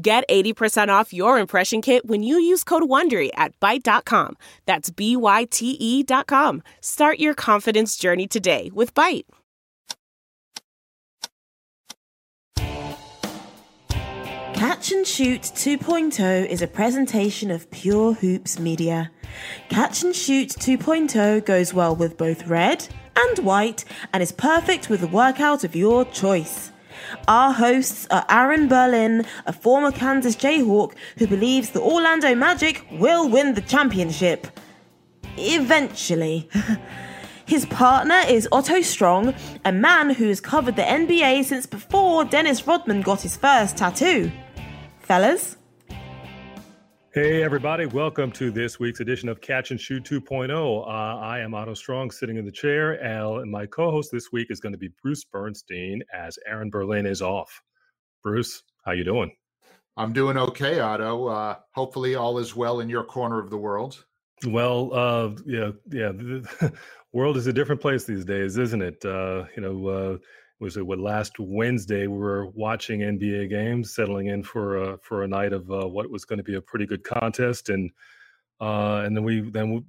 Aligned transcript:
Get 0.00 0.28
80% 0.28 0.88
off 0.90 1.12
your 1.12 1.38
impression 1.38 1.82
kit 1.82 2.06
when 2.06 2.22
you 2.22 2.38
use 2.38 2.62
code 2.62 2.84
WONDERY 2.84 3.30
at 3.34 3.58
Byte.com. 3.58 4.36
That's 4.64 4.90
B-Y-T-E 4.90 6.02
dot 6.04 6.28
com. 6.28 6.62
Start 6.80 7.18
your 7.18 7.34
confidence 7.34 7.96
journey 7.96 8.28
today 8.28 8.70
with 8.72 8.94
Byte. 8.94 9.24
Catch 14.54 14.92
and 14.92 15.06
Shoot 15.06 15.42
2.0 15.42 16.46
is 16.46 16.62
a 16.62 16.66
presentation 16.68 17.50
of 17.50 17.68
Pure 17.70 18.14
Hoops 18.14 18.58
Media. 18.60 19.10
Catch 19.68 20.04
and 20.04 20.14
Shoot 20.14 20.50
2.0 20.50 21.44
goes 21.44 21.74
well 21.74 21.96
with 21.96 22.16
both 22.16 22.46
red 22.46 22.86
and 23.16 23.38
white 23.44 23.84
and 24.12 24.22
is 24.22 24.30
perfect 24.30 24.90
with 24.90 25.00
the 25.00 25.08
workout 25.08 25.64
of 25.64 25.74
your 25.74 26.04
choice. 26.04 26.70
Our 27.26 27.52
hosts 27.52 28.06
are 28.10 28.24
Aaron 28.28 28.68
Berlin, 28.68 29.24
a 29.46 29.52
former 29.52 29.92
Kansas 29.92 30.36
Jayhawk 30.36 30.94
who 31.18 31.26
believes 31.26 31.70
the 31.70 31.80
Orlando 31.80 32.34
Magic 32.34 32.84
will 32.92 33.28
win 33.28 33.54
the 33.54 33.60
championship. 33.60 34.46
Eventually. 35.36 36.48
His 37.46 37.64
partner 37.64 38.20
is 38.28 38.46
Otto 38.52 38.82
Strong, 38.82 39.34
a 39.64 39.72
man 39.72 40.10
who 40.10 40.28
has 40.28 40.38
covered 40.38 40.76
the 40.76 40.82
NBA 40.82 41.44
since 41.44 41.64
before 41.64 42.26
Dennis 42.26 42.66
Rodman 42.66 43.00
got 43.00 43.22
his 43.22 43.38
first 43.38 43.78
tattoo. 43.78 44.30
Fellas? 45.00 45.56
Hey, 47.14 47.42
everybody. 47.42 47.86
Welcome 47.86 48.30
to 48.32 48.50
this 48.50 48.78
week's 48.78 49.00
edition 49.00 49.30
of 49.30 49.40
Catch 49.40 49.70
and 49.70 49.80
Shoot 49.80 50.04
2.0. 50.04 50.50
Uh, 50.50 50.86
I 50.86 51.38
am 51.38 51.54
Otto 51.54 51.72
Strong 51.72 52.10
sitting 52.10 52.36
in 52.36 52.44
the 52.44 52.52
chair, 52.52 53.02
Al, 53.02 53.38
and 53.38 53.50
my 53.50 53.64
co 53.64 53.90
host 53.90 54.12
this 54.12 54.30
week 54.30 54.48
is 54.50 54.60
going 54.60 54.74
to 54.74 54.78
be 54.78 54.90
Bruce 55.02 55.24
Bernstein 55.24 56.02
as 56.12 56.38
Aaron 56.46 56.68
Berlin 56.68 57.06
is 57.06 57.22
off. 57.22 57.62
Bruce, 58.22 58.62
how 58.84 58.92
you 58.92 59.04
doing? 59.04 59.34
I'm 59.96 60.12
doing 60.12 60.36
okay, 60.36 60.80
Otto. 60.80 61.28
Uh, 61.28 61.56
hopefully, 61.74 62.14
all 62.14 62.36
is 62.36 62.54
well 62.54 62.80
in 62.80 62.90
your 62.90 63.04
corner 63.04 63.40
of 63.40 63.48
the 63.48 63.56
world. 63.56 64.04
Well, 64.46 64.92
uh, 64.92 65.30
yeah, 65.46 65.70
yeah. 65.90 66.12
The 67.10 67.20
world 67.20 67.38
is 67.38 67.46
a 67.46 67.54
different 67.54 67.80
place 67.80 68.04
these 68.04 68.26
days, 68.26 68.58
isn't 68.58 68.82
it? 68.82 69.02
Uh, 69.02 69.46
you 69.56 69.62
know, 69.62 69.88
uh, 69.88 70.18
was 70.60 70.76
it 70.76 70.86
what 70.86 70.98
last 70.98 71.38
Wednesday 71.38 72.06
we 72.06 72.18
were 72.18 72.46
watching 72.48 73.00
NBA 73.00 73.48
games, 73.48 73.94
settling 73.94 74.26
in 74.26 74.42
for 74.42 74.76
a 74.76 74.98
for 74.98 75.22
a 75.22 75.28
night 75.28 75.52
of 75.52 75.70
uh, 75.70 75.86
what 75.86 76.10
was 76.10 76.24
going 76.24 76.38
to 76.38 76.44
be 76.44 76.56
a 76.56 76.60
pretty 76.60 76.86
good 76.86 77.04
contest, 77.04 77.68
and 77.68 77.90
uh, 78.60 79.02
and 79.04 79.16
then 79.16 79.24
we 79.24 79.48
then 79.50 79.84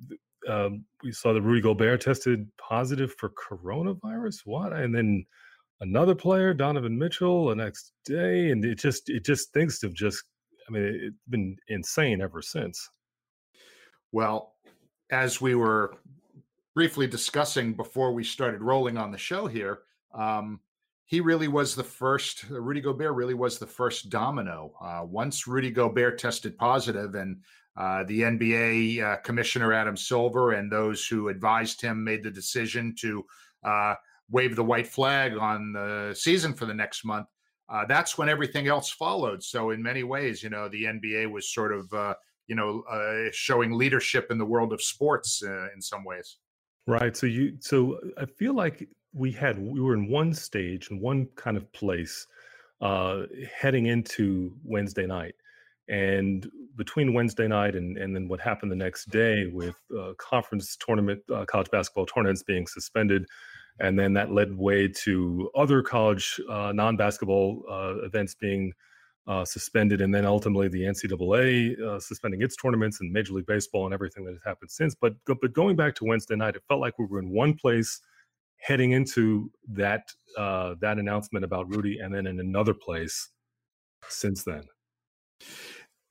uh, 0.47 0.69
we 1.03 1.11
saw 1.11 1.33
that 1.33 1.41
Rudy 1.41 1.61
Gobert 1.61 2.01
tested 2.01 2.47
positive 2.57 3.13
for 3.15 3.29
coronavirus. 3.29 4.41
What? 4.45 4.73
And 4.73 4.93
then 4.93 5.25
another 5.81 6.15
player, 6.15 6.53
Donovan 6.53 6.97
Mitchell, 6.97 7.47
the 7.47 7.55
next 7.55 7.93
day, 8.05 8.51
and 8.51 8.63
it 8.63 8.77
just 8.77 9.09
it 9.09 9.25
just 9.25 9.51
things 9.53 9.81
have 9.81 9.93
just 9.93 10.23
I 10.67 10.71
mean 10.71 10.83
it's 10.83 11.15
been 11.29 11.57
insane 11.67 12.21
ever 12.21 12.43
since. 12.43 12.89
Well, 14.11 14.53
as 15.11 15.41
we 15.41 15.55
were 15.55 15.95
briefly 16.75 17.07
discussing 17.07 17.73
before 17.73 18.13
we 18.13 18.23
started 18.23 18.61
rolling 18.61 18.97
on 18.97 19.11
the 19.11 19.17
show 19.17 19.47
here 19.47 19.79
um, 20.13 20.59
he 21.09 21.21
really 21.21 21.47
was 21.47 21.73
the 21.73 21.83
first. 21.83 22.45
Uh, 22.51 22.61
Rudy 22.61 22.81
Gobert 22.81 23.15
really 23.15 23.33
was 23.33 23.57
the 23.57 23.65
first 23.65 24.11
domino. 24.11 24.73
Uh, 24.79 25.03
once 25.05 25.47
Rudy 25.47 25.71
Gobert 25.71 26.19
tested 26.19 26.55
positive, 26.55 27.15
and 27.15 27.41
uh, 27.75 28.03
the 28.03 28.21
NBA 28.21 29.01
uh, 29.01 29.17
commissioner 29.17 29.73
Adam 29.73 29.97
Silver 29.97 30.53
and 30.53 30.71
those 30.71 31.07
who 31.07 31.29
advised 31.29 31.81
him 31.81 32.03
made 32.03 32.21
the 32.21 32.29
decision 32.29 32.93
to 32.99 33.25
uh, 33.63 33.95
wave 34.29 34.55
the 34.55 34.63
white 34.63 34.85
flag 34.85 35.35
on 35.35 35.73
the 35.73 36.13
season 36.15 36.53
for 36.53 36.67
the 36.67 36.73
next 36.75 37.03
month. 37.03 37.25
Uh, 37.67 37.85
that's 37.87 38.17
when 38.17 38.29
everything 38.29 38.67
else 38.67 38.91
followed. 38.91 39.43
So, 39.43 39.71
in 39.71 39.81
many 39.81 40.03
ways, 40.03 40.43
you 40.43 40.51
know, 40.51 40.69
the 40.69 40.83
NBA 40.83 41.31
was 41.31 41.51
sort 41.51 41.73
of, 41.73 41.91
you 42.47 42.55
know, 42.55 42.83
showing 43.31 43.71
leadership 43.71 44.27
in 44.29 44.37
the 44.37 44.45
world 44.45 44.73
of 44.73 44.81
sports 44.81 45.41
in 45.41 45.81
some 45.81 46.03
ways. 46.03 46.37
Right. 46.85 47.15
So 47.15 47.27
you. 47.27 47.57
So 47.59 47.99
I 48.17 48.25
feel 48.25 48.55
like 48.55 48.89
we 49.13 49.31
had 49.31 49.57
we 49.59 49.79
were 49.79 49.93
in 49.93 50.09
one 50.09 50.33
stage 50.33 50.89
in 50.91 50.99
one 50.99 51.27
kind 51.35 51.57
of 51.57 51.71
place 51.73 52.27
uh, 52.81 53.23
heading 53.59 53.87
into 53.87 54.53
Wednesday 54.63 55.05
night, 55.05 55.35
and 55.87 56.47
between 56.75 57.13
Wednesday 57.13 57.47
night 57.47 57.75
and 57.75 57.97
and 57.97 58.15
then 58.15 58.27
what 58.27 58.39
happened 58.39 58.71
the 58.71 58.75
next 58.75 59.09
day 59.09 59.47
with 59.47 59.75
uh, 59.99 60.13
conference 60.17 60.77
tournament 60.77 61.21
uh, 61.33 61.45
college 61.45 61.69
basketball 61.71 62.05
tournaments 62.05 62.43
being 62.43 62.67
suspended, 62.67 63.25
and 63.79 63.97
then 63.97 64.13
that 64.13 64.31
led 64.31 64.55
way 64.55 64.87
to 64.87 65.49
other 65.55 65.81
college 65.81 66.39
uh, 66.49 66.71
non 66.73 66.95
basketball 66.95 67.63
uh, 67.69 68.05
events 68.05 68.35
being. 68.35 68.73
Uh, 69.27 69.45
suspended, 69.45 70.01
and 70.01 70.15
then 70.15 70.25
ultimately 70.25 70.67
the 70.67 70.81
NCAA 70.81 72.01
suspending 72.01 72.41
its 72.41 72.55
tournaments 72.55 72.99
and 72.99 73.11
Major 73.13 73.33
League 73.33 73.45
Baseball 73.45 73.85
and 73.85 73.93
everything 73.93 74.25
that 74.25 74.31
has 74.31 74.41
happened 74.43 74.71
since. 74.71 74.95
But 74.95 75.13
but 75.27 75.53
going 75.53 75.75
back 75.75 75.93
to 75.95 76.05
Wednesday 76.05 76.35
night, 76.35 76.55
it 76.55 76.63
felt 76.67 76.79
like 76.79 76.97
we 76.97 77.05
were 77.05 77.19
in 77.19 77.29
one 77.29 77.53
place 77.53 78.01
heading 78.61 78.91
into 78.91 79.51
that 79.69 80.03
uh, 80.37 80.75
that 80.81 80.99
announcement 80.99 81.43
about 81.45 81.73
Rudy, 81.73 81.99
and 81.99 82.13
then 82.13 82.27
in 82.27 82.39
another 82.39 82.73
place 82.73 83.29
since 84.07 84.43
then. 84.43 84.63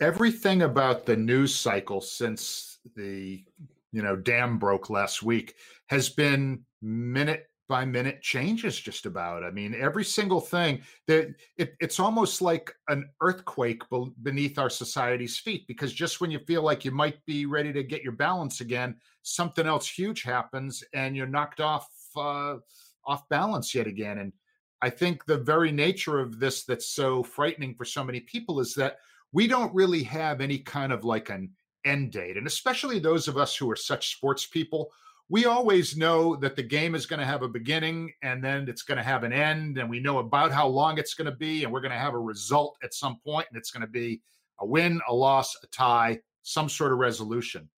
Everything 0.01 0.63
about 0.63 1.07
the 1.07 1.17
news 1.17 1.55
cycle 1.55 2.01
since 2.01 2.79
the 2.97 3.45
you 3.93 4.03
know 4.03 4.17
dam 4.17 4.59
broke 4.59 4.91
last 4.91 5.23
week 5.23 5.55
has 5.89 6.09
been 6.09 6.65
minute 6.83 7.47
by 7.69 7.85
minute 7.85 8.23
changes 8.23 8.79
just 8.79 9.07
about 9.07 9.45
i 9.45 9.51
mean 9.51 9.75
every 9.75 10.05
single 10.05 10.41
thing 10.41 10.81
that 11.07 11.35
it, 11.57 11.75
it's 11.81 12.01
almost 12.01 12.41
like 12.41 12.73
an 12.89 13.09
earthquake 13.21 13.83
beneath 14.23 14.59
our 14.59 14.71
society's 14.71 15.39
feet 15.39 15.67
because 15.69 15.93
just 15.93 16.21
when 16.21 16.31
you 16.31 16.39
feel 16.41 16.63
like 16.63 16.85
you 16.85 16.91
might 16.91 17.25
be 17.27 17.47
ready 17.47 17.73
to 17.73 17.83
get 17.83 18.03
your 18.03 18.13
balance 18.13 18.61
again 18.61 18.95
something 19.23 19.67
else 19.67 19.89
huge 19.89 20.23
happens 20.23 20.83
and 20.95 21.17
you're 21.17 21.27
knocked 21.27 21.61
off 21.61 21.89
uh, 22.19 22.59
off 23.05 23.29
balance 23.29 23.75
yet 23.75 23.87
again. 23.87 24.19
And 24.19 24.33
I 24.81 24.91
think 24.91 25.25
the 25.25 25.39
very 25.39 25.73
nature 25.73 26.21
of 26.21 26.39
this 26.39 26.65
that's 26.65 26.89
so 26.89 27.23
frightening 27.23 27.75
for 27.75 27.85
so 27.85 28.05
many 28.05 28.21
people 28.21 28.61
is 28.61 28.75
that 28.75 28.99
we 29.33 29.47
don't 29.47 29.75
really 29.75 30.03
have 30.05 30.41
any 30.41 30.59
kind 30.59 30.93
of 30.93 31.05
like 31.05 31.31
an 31.31 31.51
end 31.85 32.13
date. 32.13 32.37
And 32.37 32.47
especially 32.47 32.99
those 32.99 33.29
of 33.29 33.37
us 33.37 33.57
who 33.57 33.71
are 33.71 33.77
such 33.77 34.15
sports 34.15 34.47
people, 34.47 34.91
we 35.29 35.45
always 35.45 35.97
know 35.97 36.37
that 36.37 36.57
the 36.57 36.63
game 36.63 36.95
is 36.95 37.05
going 37.05 37.21
to 37.21 37.27
have 37.27 37.43
a 37.43 37.49
beginning 37.49 38.13
and 38.23 38.43
then 38.43 38.67
it's 38.69 38.83
going 38.83 38.97
to 38.97 39.05
have 39.05 39.25
an 39.25 39.33
end. 39.33 39.79
And 39.79 39.91
we 39.91 40.01
know 40.01 40.19
about 40.19 40.53
how 40.53 40.67
long 40.67 40.99
it's 40.99 41.15
going 41.15 41.31
to 41.31 41.37
be. 41.37 41.65
And 41.65 41.73
we're 41.73 41.83
going 41.83 41.93
to 41.93 41.99
have 41.99 42.15
a 42.15 42.19
result 42.19 42.79
at 42.83 42.95
some 42.95 43.19
point, 43.25 43.47
and 43.51 43.59
it's 43.59 43.71
going 43.71 43.83
to 43.83 43.93
be 43.93 44.23
a 44.61 44.67
win, 44.67 45.01
a 45.09 45.15
loss, 45.15 45.55
a 45.63 45.67
tie, 45.67 46.19
some 46.43 46.69
sort 46.69 46.93
of 46.93 46.99
resolution. 46.99 47.69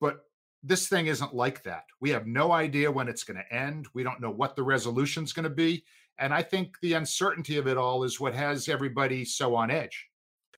But 0.00 0.18
this 0.62 0.88
thing 0.88 1.06
isn't 1.06 1.34
like 1.34 1.62
that. 1.64 1.84
We 2.00 2.10
have 2.10 2.26
no 2.26 2.52
idea 2.52 2.90
when 2.90 3.08
it's 3.08 3.24
going 3.24 3.38
to 3.38 3.54
end. 3.54 3.86
We 3.94 4.02
don't 4.02 4.20
know 4.20 4.30
what 4.30 4.56
the 4.56 4.62
resolution 4.62 5.24
is 5.24 5.32
going 5.32 5.44
to 5.44 5.50
be. 5.50 5.84
And 6.18 6.34
I 6.34 6.42
think 6.42 6.76
the 6.82 6.94
uncertainty 6.94 7.58
of 7.58 7.68
it 7.68 7.76
all 7.76 8.02
is 8.02 8.18
what 8.18 8.34
has 8.34 8.68
everybody 8.68 9.24
so 9.24 9.54
on 9.54 9.70
edge. 9.70 10.08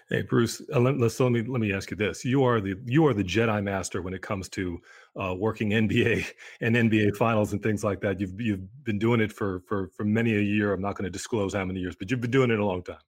Hey 0.09 0.23
Bruce, 0.23 0.61
uh, 0.75 0.81
let, 0.81 1.01
us 1.01 1.21
let 1.21 1.31
me 1.31 1.43
let 1.43 1.61
me 1.61 1.73
ask 1.73 1.93
you 1.93 1.97
this: 1.97 2.25
You 2.25 2.43
are 2.43 2.61
the 2.61 2.75
you 2.85 3.07
are 3.07 3.15
the 3.15 3.23
Jedi 3.23 3.63
Master 3.63 4.03
when 4.03 4.13
it 4.13 4.23
comes 4.23 4.49
to 4.49 4.81
uh, 5.15 5.37
working 5.39 5.71
NBA 5.71 6.27
and 6.61 6.75
NBA 6.75 7.15
finals 7.17 7.53
and 7.53 7.63
things 7.63 7.85
like 7.85 8.01
that. 8.01 8.19
You've 8.19 8.41
you've 8.41 8.83
been 8.83 8.99
doing 8.99 9.21
it 9.21 9.33
for 9.33 9.61
for 9.69 9.89
for 9.97 10.03
many 10.03 10.35
a 10.35 10.41
year. 10.41 10.73
I'm 10.73 10.81
not 10.81 10.97
going 10.97 11.05
to 11.05 11.11
disclose 11.11 11.55
how 11.55 11.65
many 11.65 11.79
years, 11.79 11.95
but 11.95 12.11
you've 12.11 12.21
been 12.21 12.33
doing 12.33 12.51
it 12.51 12.59
a 12.59 12.65
long 12.65 12.83
time. 12.83 12.99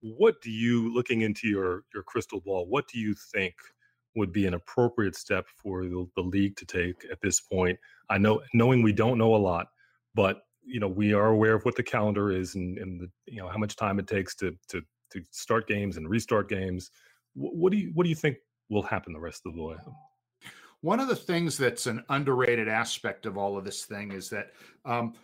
What 0.00 0.40
do 0.40 0.50
you, 0.50 0.94
looking 0.94 1.20
into 1.20 1.46
your 1.46 1.84
your 1.92 2.04
crystal 2.04 2.40
ball, 2.40 2.66
what 2.66 2.88
do 2.88 2.98
you 2.98 3.14
think 3.34 3.54
would 4.16 4.32
be 4.32 4.46
an 4.46 4.54
appropriate 4.54 5.16
step 5.16 5.46
for 5.56 5.84
the, 5.84 6.06
the 6.16 6.22
league 6.22 6.56
to 6.56 6.64
take 6.64 7.06
at 7.10 7.20
this 7.20 7.40
point. 7.40 7.78
I 8.08 8.18
know, 8.18 8.42
knowing 8.54 8.82
we 8.82 8.92
don't 8.92 9.18
know 9.18 9.34
a 9.34 9.38
lot, 9.38 9.68
but 10.14 10.42
you 10.62 10.80
know 10.80 10.88
we 10.88 11.12
are 11.12 11.28
aware 11.28 11.54
of 11.54 11.64
what 11.64 11.76
the 11.76 11.82
calendar 11.82 12.30
is 12.30 12.54
and, 12.54 12.78
and 12.78 13.00
the, 13.00 13.10
you 13.26 13.40
know 13.40 13.48
how 13.48 13.58
much 13.58 13.76
time 13.76 13.98
it 13.98 14.06
takes 14.06 14.34
to 14.36 14.56
to 14.68 14.82
to 15.10 15.22
start 15.30 15.66
games 15.66 15.96
and 15.96 16.08
restart 16.08 16.48
games. 16.48 16.90
What 17.34 17.72
do 17.72 17.78
you 17.78 17.90
what 17.94 18.04
do 18.04 18.10
you 18.10 18.16
think 18.16 18.36
will 18.68 18.82
happen 18.82 19.12
the 19.12 19.20
rest 19.20 19.42
of 19.46 19.54
the 19.54 19.62
way? 19.62 19.76
One 20.82 21.00
of 21.00 21.08
the 21.08 21.16
things 21.16 21.58
that's 21.58 21.86
an 21.86 22.02
underrated 22.08 22.68
aspect 22.68 23.26
of 23.26 23.36
all 23.36 23.58
of 23.58 23.64
this 23.64 23.84
thing 23.84 24.12
is 24.12 24.30
that 24.30 24.52
um, 24.86 25.14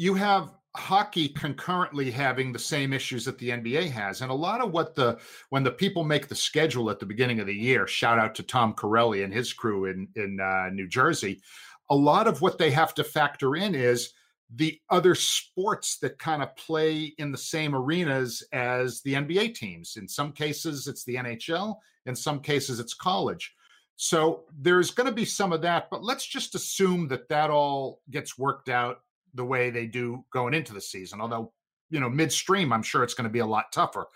you 0.00 0.14
have 0.14 0.54
hockey 0.74 1.28
concurrently 1.28 2.10
having 2.10 2.52
the 2.52 2.58
same 2.58 2.94
issues 2.94 3.22
that 3.26 3.36
the 3.36 3.50
NBA 3.50 3.90
has. 3.90 4.22
And 4.22 4.30
a 4.30 4.34
lot 4.34 4.62
of 4.62 4.72
what 4.72 4.94
the 4.94 5.18
when 5.50 5.62
the 5.62 5.70
people 5.70 6.04
make 6.04 6.26
the 6.26 6.34
schedule 6.34 6.88
at 6.88 6.98
the 6.98 7.04
beginning 7.04 7.38
of 7.38 7.46
the 7.46 7.54
year, 7.54 7.86
shout 7.86 8.18
out 8.18 8.34
to 8.36 8.42
Tom 8.42 8.72
Carelli 8.72 9.22
and 9.24 9.30
his 9.30 9.52
crew 9.52 9.84
in 9.84 10.08
in 10.16 10.40
uh, 10.40 10.70
New 10.70 10.88
Jersey, 10.88 11.42
a 11.90 11.94
lot 11.94 12.26
of 12.26 12.40
what 12.40 12.56
they 12.56 12.70
have 12.70 12.94
to 12.94 13.04
factor 13.04 13.56
in 13.56 13.74
is 13.74 14.14
the 14.54 14.80
other 14.88 15.14
sports 15.14 15.98
that 15.98 16.18
kind 16.18 16.42
of 16.42 16.56
play 16.56 17.12
in 17.18 17.30
the 17.30 17.36
same 17.36 17.74
arenas 17.74 18.42
as 18.54 19.02
the 19.02 19.12
NBA 19.12 19.54
teams. 19.54 19.98
In 19.98 20.08
some 20.08 20.32
cases, 20.32 20.86
it's 20.86 21.04
the 21.04 21.16
NHL. 21.16 21.76
In 22.06 22.16
some 22.16 22.40
cases, 22.40 22.80
it's 22.80 22.94
college. 22.94 23.52
So 23.96 24.44
there's 24.58 24.92
going 24.92 25.10
to 25.10 25.14
be 25.14 25.26
some 25.26 25.52
of 25.52 25.60
that, 25.60 25.90
but 25.90 26.02
let's 26.02 26.24
just 26.24 26.54
assume 26.54 27.06
that 27.08 27.28
that 27.28 27.50
all 27.50 28.00
gets 28.08 28.38
worked 28.38 28.70
out 28.70 29.00
the 29.34 29.44
way 29.44 29.70
they 29.70 29.86
do 29.86 30.24
going 30.32 30.54
into 30.54 30.72
the 30.72 30.80
season. 30.80 31.20
Although, 31.20 31.52
you 31.90 32.00
know, 32.00 32.08
midstream, 32.08 32.72
I'm 32.72 32.82
sure 32.82 33.02
it's 33.02 33.14
going 33.14 33.28
to 33.28 33.32
be 33.32 33.40
a 33.40 33.46
lot 33.46 33.72
tougher. 33.72 34.06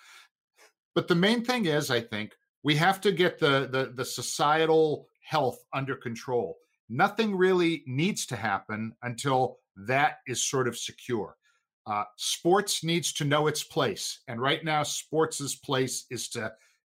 But 0.95 1.09
the 1.09 1.15
main 1.15 1.45
thing 1.45 1.67
is, 1.67 1.91
I 1.91 2.01
think 2.01 2.33
we 2.63 2.77
have 2.77 3.01
to 3.03 3.13
get 3.13 3.39
the 3.39 3.69
the, 3.71 3.93
the 3.95 4.05
societal 4.05 5.09
health 5.23 5.59
under 5.73 5.97
control. 5.97 6.57
Nothing 6.89 7.35
really 7.35 7.83
needs 7.87 8.27
to 8.27 8.37
happen 8.37 8.95
until 9.03 9.59
that 9.77 10.19
is 10.27 10.45
sort 10.45 10.69
of 10.69 10.77
secure. 10.77 11.37
Uh, 11.87 12.05
sports 12.17 12.85
needs 12.85 13.13
to 13.13 13.25
know 13.25 13.47
its 13.47 13.63
place, 13.63 14.21
and 14.29 14.41
right 14.41 14.65
now, 14.65 14.83
sports's 14.83 15.55
place 15.55 16.07
is 16.11 16.29
to 16.31 16.53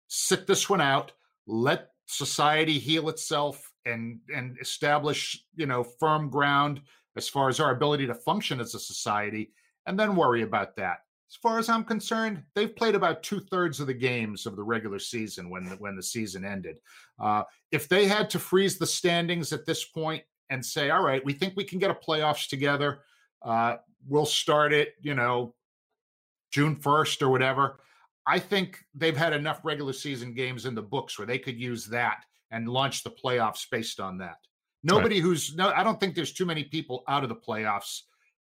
sit 0.07 0.47
this 0.47 0.69
one 0.69 0.79
out, 0.79 1.11
let 1.45 1.89
society 2.05 2.79
heal 2.79 3.09
itself, 3.09 3.73
and 3.85 4.19
and 4.33 4.57
establish 4.61 5.43
you 5.55 5.65
know 5.65 5.83
firm 5.83 6.29
ground 6.29 6.81
as 7.17 7.27
far 7.27 7.49
as 7.49 7.59
our 7.59 7.71
ability 7.71 8.07
to 8.07 8.13
function 8.13 8.59
as 8.59 8.75
a 8.75 8.79
society, 8.79 9.51
and 9.85 9.99
then 9.99 10.15
worry 10.15 10.43
about 10.43 10.75
that. 10.75 10.99
As 11.29 11.35
far 11.35 11.59
as 11.59 11.67
I'm 11.67 11.83
concerned, 11.83 12.43
they've 12.55 12.73
played 12.73 12.95
about 12.95 13.21
two 13.21 13.41
thirds 13.41 13.81
of 13.81 13.87
the 13.87 13.93
games 13.93 14.45
of 14.45 14.55
the 14.55 14.63
regular 14.63 14.99
season 14.99 15.49
when 15.49 15.65
the, 15.65 15.75
when 15.75 15.95
the 15.95 16.03
season 16.03 16.45
ended. 16.45 16.77
Uh, 17.19 17.43
if 17.71 17.89
they 17.89 18.07
had 18.07 18.29
to 18.29 18.39
freeze 18.39 18.77
the 18.77 18.85
standings 18.85 19.51
at 19.51 19.65
this 19.65 19.83
point 19.83 20.23
and 20.49 20.65
say, 20.65 20.89
"All 20.89 21.03
right, 21.03 21.25
we 21.25 21.33
think 21.33 21.55
we 21.57 21.65
can 21.65 21.79
get 21.79 21.91
a 21.91 21.95
playoffs 21.95 22.47
together," 22.47 22.99
uh, 23.41 23.77
we'll 24.07 24.25
start 24.25 24.71
it, 24.71 24.93
you 25.01 25.15
know, 25.15 25.53
June 26.51 26.75
first 26.77 27.21
or 27.21 27.29
whatever. 27.29 27.79
I 28.25 28.39
think 28.39 28.83
they've 28.93 29.15
had 29.15 29.33
enough 29.33 29.61
regular 29.63 29.93
season 29.93 30.33
games 30.33 30.65
in 30.65 30.75
the 30.75 30.81
books 30.81 31.17
where 31.17 31.25
they 31.25 31.39
could 31.39 31.59
use 31.59 31.85
that 31.87 32.23
and 32.51 32.69
launch 32.69 33.03
the 33.03 33.11
playoffs 33.11 33.65
based 33.69 33.99
on 33.99 34.17
that. 34.19 34.37
Nobody 34.83 35.15
right. 35.15 35.24
who's 35.24 35.56
no, 35.56 35.69
I 35.69 35.83
don't 35.83 36.00
think 36.00 36.15
there's 36.15 36.33
too 36.33 36.45
many 36.45 36.63
people 36.63 37.03
out 37.07 37.24
of 37.24 37.29
the 37.29 37.35
playoffs 37.35 38.01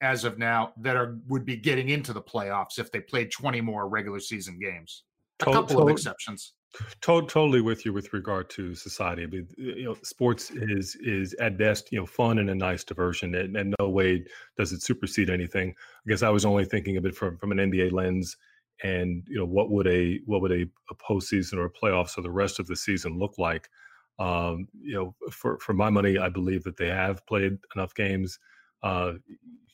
as 0.00 0.24
of 0.24 0.38
now 0.38 0.72
that 0.78 0.96
are 0.96 1.18
would 1.28 1.44
be 1.44 1.56
getting 1.56 1.88
into 1.88 2.12
the 2.12 2.22
playoffs 2.22 2.78
if 2.78 2.90
they 2.90 3.00
played 3.00 3.30
20 3.30 3.60
more 3.60 3.88
regular 3.88 4.20
season 4.20 4.58
games. 4.58 5.04
A 5.40 5.44
couple 5.44 5.76
to- 5.76 5.82
of 5.82 5.88
exceptions. 5.88 6.54
To- 7.02 7.22
totally 7.26 7.60
with 7.60 7.84
you 7.84 7.92
with 7.92 8.14
regard 8.14 8.48
to 8.50 8.74
society. 8.74 9.24
I 9.24 9.26
mean, 9.26 9.46
you 9.58 9.84
know, 9.84 9.96
sports 10.02 10.50
is 10.50 10.96
is 11.02 11.34
at 11.34 11.58
best, 11.58 11.92
you 11.92 11.98
know, 11.98 12.06
fun 12.06 12.38
and 12.38 12.48
a 12.48 12.54
nice 12.54 12.82
diversion, 12.82 13.34
and, 13.34 13.56
and 13.56 13.74
no 13.78 13.90
way 13.90 14.24
does 14.56 14.72
it 14.72 14.80
supersede 14.80 15.28
anything. 15.28 15.74
I 16.06 16.08
guess 16.08 16.22
I 16.22 16.30
was 16.30 16.46
only 16.46 16.64
thinking 16.64 16.96
of 16.96 17.04
it 17.04 17.14
from 17.14 17.36
from 17.36 17.52
an 17.52 17.58
NBA 17.58 17.92
lens, 17.92 18.38
and 18.82 19.22
you 19.28 19.36
know, 19.36 19.44
what 19.44 19.70
would 19.70 19.86
a 19.86 20.20
what 20.24 20.40
would 20.40 20.52
a, 20.52 20.62
a 20.90 20.94
postseason 20.94 21.58
or 21.58 21.66
a 21.66 21.70
playoffs 21.70 22.16
or 22.16 22.22
the 22.22 22.30
rest 22.30 22.58
of 22.58 22.66
the 22.66 22.76
season 22.76 23.18
look 23.18 23.36
like? 23.36 23.68
Um, 24.18 24.68
you 24.80 24.94
know, 24.94 25.14
for 25.30 25.58
for 25.58 25.72
my 25.72 25.90
money, 25.90 26.18
I 26.18 26.28
believe 26.28 26.64
that 26.64 26.76
they 26.76 26.88
have 26.88 27.26
played 27.26 27.58
enough 27.74 27.94
games. 27.94 28.38
Uh, 28.82 29.14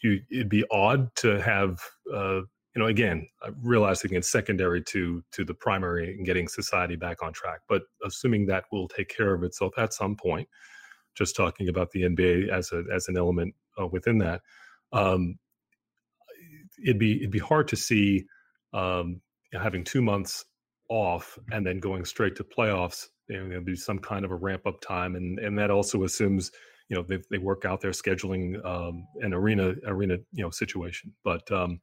you, 0.02 0.20
it'd 0.30 0.48
be 0.48 0.64
odd 0.70 1.14
to 1.16 1.40
have, 1.40 1.80
uh, 2.14 2.40
you 2.74 2.76
know, 2.76 2.86
again, 2.86 3.26
realizing 3.62 4.14
it's 4.14 4.30
secondary 4.30 4.82
to 4.84 5.22
to 5.32 5.44
the 5.44 5.54
primary 5.54 6.14
and 6.14 6.24
getting 6.24 6.48
society 6.48 6.96
back 6.96 7.22
on 7.22 7.32
track. 7.32 7.60
But 7.68 7.82
assuming 8.04 8.46
that 8.46 8.64
will 8.70 8.88
take 8.88 9.08
care 9.08 9.34
of 9.34 9.42
itself 9.42 9.72
at 9.76 9.92
some 9.92 10.16
point, 10.16 10.48
just 11.14 11.36
talking 11.36 11.68
about 11.68 11.90
the 11.90 12.02
NBA 12.02 12.48
as 12.48 12.72
a 12.72 12.84
as 12.94 13.08
an 13.08 13.16
element 13.16 13.54
uh, 13.80 13.88
within 13.88 14.18
that, 14.18 14.40
um, 14.92 15.38
it'd 16.82 16.98
be 16.98 17.16
it'd 17.16 17.30
be 17.30 17.38
hard 17.38 17.68
to 17.68 17.76
see 17.76 18.24
um, 18.72 19.20
having 19.52 19.84
two 19.84 20.02
months 20.02 20.44
off 20.88 21.38
and 21.50 21.66
then 21.66 21.80
going 21.80 22.04
straight 22.04 22.36
to 22.36 22.44
playoffs 22.44 23.08
you 23.28 23.38
know, 23.38 23.48
there'll 23.48 23.64
be 23.64 23.76
some 23.76 23.98
kind 23.98 24.24
of 24.24 24.30
a 24.30 24.36
ramp 24.36 24.66
up 24.66 24.80
time, 24.80 25.16
and 25.16 25.38
and 25.38 25.58
that 25.58 25.70
also 25.70 26.04
assumes 26.04 26.50
you 26.88 26.96
know 26.96 27.02
they 27.02 27.18
they 27.30 27.38
work 27.38 27.64
out 27.64 27.80
their 27.80 27.90
scheduling 27.90 28.64
um, 28.64 29.06
an 29.20 29.34
arena 29.34 29.74
arena 29.86 30.16
you 30.32 30.42
know 30.42 30.50
situation. 30.50 31.12
But 31.24 31.50
um, 31.52 31.80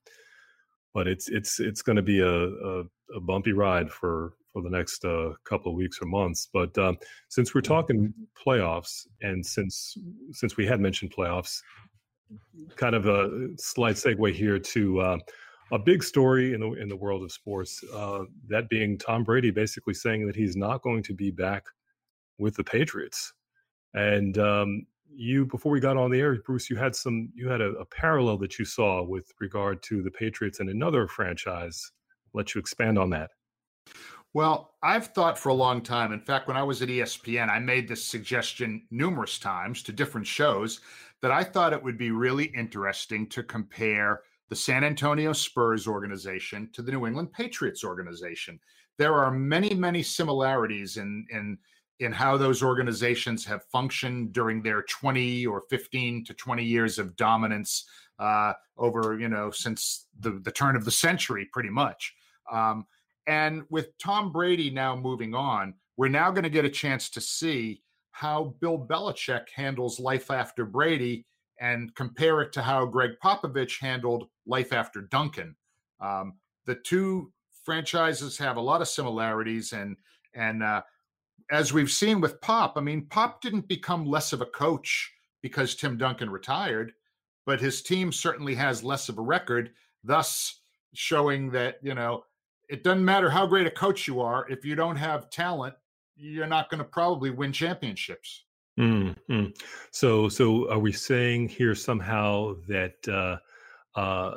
but 0.93 1.07
it's 1.07 1.29
it's 1.29 1.59
it's 1.59 1.81
going 1.81 1.97
to 1.97 2.01
be 2.01 2.19
a, 2.19 2.27
a, 2.27 2.83
a 3.15 3.19
bumpy 3.21 3.53
ride 3.53 3.91
for 3.91 4.33
for 4.51 4.61
the 4.61 4.69
next 4.69 5.05
uh, 5.05 5.33
couple 5.47 5.71
of 5.71 5.77
weeks 5.77 5.99
or 6.01 6.07
months. 6.07 6.49
But 6.51 6.75
um, 6.77 6.97
since 7.29 7.53
we're 7.53 7.61
talking 7.61 8.13
playoffs, 8.45 9.05
and 9.21 9.45
since 9.45 9.95
since 10.31 10.57
we 10.57 10.65
had 10.65 10.79
mentioned 10.79 11.13
playoffs, 11.15 11.59
kind 12.75 12.95
of 12.95 13.05
a 13.05 13.49
slight 13.57 13.95
segue 13.95 14.33
here 14.33 14.59
to. 14.59 14.99
Uh, 14.99 15.17
a 15.71 15.79
big 15.79 16.03
story 16.03 16.53
in 16.53 16.59
the 16.59 16.73
in 16.73 16.88
the 16.88 16.95
world 16.95 17.23
of 17.23 17.31
sports. 17.31 17.83
Uh, 17.94 18.25
that 18.47 18.69
being 18.69 18.97
Tom 18.97 19.23
Brady 19.23 19.51
basically 19.51 19.94
saying 19.94 20.25
that 20.27 20.35
he's 20.35 20.56
not 20.56 20.81
going 20.81 21.03
to 21.03 21.13
be 21.13 21.31
back 21.31 21.65
with 22.38 22.56
the 22.56 22.63
Patriots. 22.63 23.33
And 23.94 24.38
um, 24.38 24.85
you, 25.09 25.45
before 25.45 25.71
we 25.71 25.79
got 25.79 25.97
on 25.97 26.12
the 26.12 26.19
air, 26.19 26.35
Bruce, 26.45 26.69
you 26.69 26.75
had 26.75 26.95
some 26.95 27.29
you 27.33 27.50
had 27.50 27.62
a, 27.62 27.69
a, 27.73 27.85
parallel 27.85 28.38
that 28.39 28.59
you 28.59 28.65
saw 28.65 29.03
with 29.03 29.31
regard 29.39 29.81
to 29.83 30.03
the 30.03 30.12
Patriots 30.12 30.59
and 30.59 30.69
another 30.69 31.07
franchise. 31.07 31.91
I'll 32.27 32.39
let 32.39 32.53
you 32.53 32.59
expand 32.59 33.00
on 33.00 33.09
that. 33.12 33.31
Well, 34.33 34.73
I've 34.83 35.07
thought 35.07 35.39
for 35.39 35.50
a 35.50 35.53
long 35.53 35.81
time. 35.81 36.12
In 36.12 36.19
fact, 36.19 36.50
when 36.50 36.57
I 36.57 36.63
was 36.63 36.81
at 36.81 36.89
ESPN, 36.89 37.50
I 37.50 37.59
made 37.59 37.88
this 37.88 38.03
suggestion 38.03 38.85
numerous 38.91 39.39
times 39.39 39.81
to 39.83 39.94
different 39.94 40.27
shows 40.27 40.81
that 41.21 41.31
I 41.31 41.41
thought 41.41 41.71
it 41.71 41.81
would 41.81 41.97
be 41.97 42.12
really 42.12 42.45
interesting 42.47 43.27
to 43.27 43.44
compare 43.44 44.23
the 44.50 44.56
San 44.56 44.83
Antonio 44.83 45.33
Spurs 45.33 45.88
organization 45.88 46.69
to 46.74 46.81
the 46.81 46.92
New 46.92 47.07
England 47.07 47.31
Patriots 47.31 47.83
organization. 47.83 48.59
There 48.97 49.15
are 49.15 49.31
many, 49.31 49.74
many 49.74 50.03
similarities 50.03 50.97
in 50.97 51.25
in 51.31 51.57
in 52.00 52.12
how 52.12 52.38
those 52.38 52.62
organizations 52.62 53.45
have 53.45 53.63
functioned 53.71 54.33
during 54.33 54.62
their 54.62 54.83
20 54.83 55.45
or 55.45 55.63
15 55.69 56.25
to 56.25 56.33
20 56.33 56.63
years 56.63 57.00
of 57.00 57.15
dominance 57.15 57.86
uh, 58.19 58.53
over, 58.77 59.18
you 59.18 59.30
know, 59.30 59.50
since 59.50 60.07
the, 60.19 60.31
the 60.44 60.51
turn 60.51 60.75
of 60.75 60.83
the 60.83 60.91
century, 60.91 61.48
pretty 61.53 61.69
much. 61.69 62.13
Um, 62.51 62.86
and 63.27 63.63
with 63.69 63.98
Tom 63.98 64.31
Brady 64.31 64.69
now 64.69 64.95
moving 64.95 65.33
on, 65.33 65.74
we're 65.98 66.09
now 66.09 66.31
going 66.31 66.44
to 66.44 66.50
get 66.50 66.65
a 66.65 66.69
chance 66.69 67.10
to 67.12 67.22
see 67.22 67.81
how 68.12 68.55
Bill 68.60 68.77
Belichick 68.77 69.50
handles 69.55 70.00
life 70.00 70.31
after 70.31 70.65
Brady 70.65 71.25
and 71.60 71.93
compare 71.96 72.41
it 72.41 72.51
to 72.53 72.62
how 72.62 72.86
Gregg 72.86 73.12
Popovich 73.24 73.79
handled 73.79 74.27
life 74.45 74.73
after 74.73 75.01
Duncan. 75.01 75.55
Um, 75.99 76.35
the 76.65 76.75
two 76.75 77.31
franchises 77.63 78.37
have 78.37 78.57
a 78.57 78.61
lot 78.61 78.81
of 78.81 78.87
similarities, 78.87 79.73
and 79.73 79.97
and 80.33 80.63
uh, 80.63 80.81
as 81.51 81.73
we've 81.73 81.91
seen 81.91 82.21
with 82.21 82.41
Pop, 82.41 82.73
I 82.77 82.81
mean, 82.81 83.07
Pop 83.07 83.41
didn't 83.41 83.67
become 83.67 84.05
less 84.05 84.33
of 84.33 84.41
a 84.41 84.45
coach 84.45 85.11
because 85.41 85.75
Tim 85.75 85.97
Duncan 85.97 86.29
retired, 86.29 86.93
but 87.45 87.61
his 87.61 87.81
team 87.81 88.11
certainly 88.11 88.55
has 88.55 88.83
less 88.83 89.09
of 89.09 89.17
a 89.17 89.21
record, 89.21 89.71
thus 90.03 90.61
showing 90.93 91.51
that 91.51 91.77
you 91.81 91.93
know 91.93 92.23
it 92.69 92.83
doesn't 92.83 93.05
matter 93.05 93.29
how 93.29 93.45
great 93.45 93.67
a 93.67 93.71
coach 93.71 94.07
you 94.07 94.21
are 94.21 94.49
if 94.49 94.65
you 94.65 94.75
don't 94.75 94.95
have 94.95 95.29
talent, 95.29 95.75
you're 96.15 96.47
not 96.47 96.69
going 96.69 96.79
to 96.79 96.85
probably 96.85 97.29
win 97.29 97.51
championships. 97.51 98.43
Mm-hmm. 98.79 99.47
So, 99.91 100.27
so 100.29 100.69
are 100.69 100.79
we 100.79 100.91
saying 100.91 101.49
here 101.49 101.75
somehow 101.75 102.55
that 102.67 103.07
uh, 103.07 103.37
uh, 103.95 104.33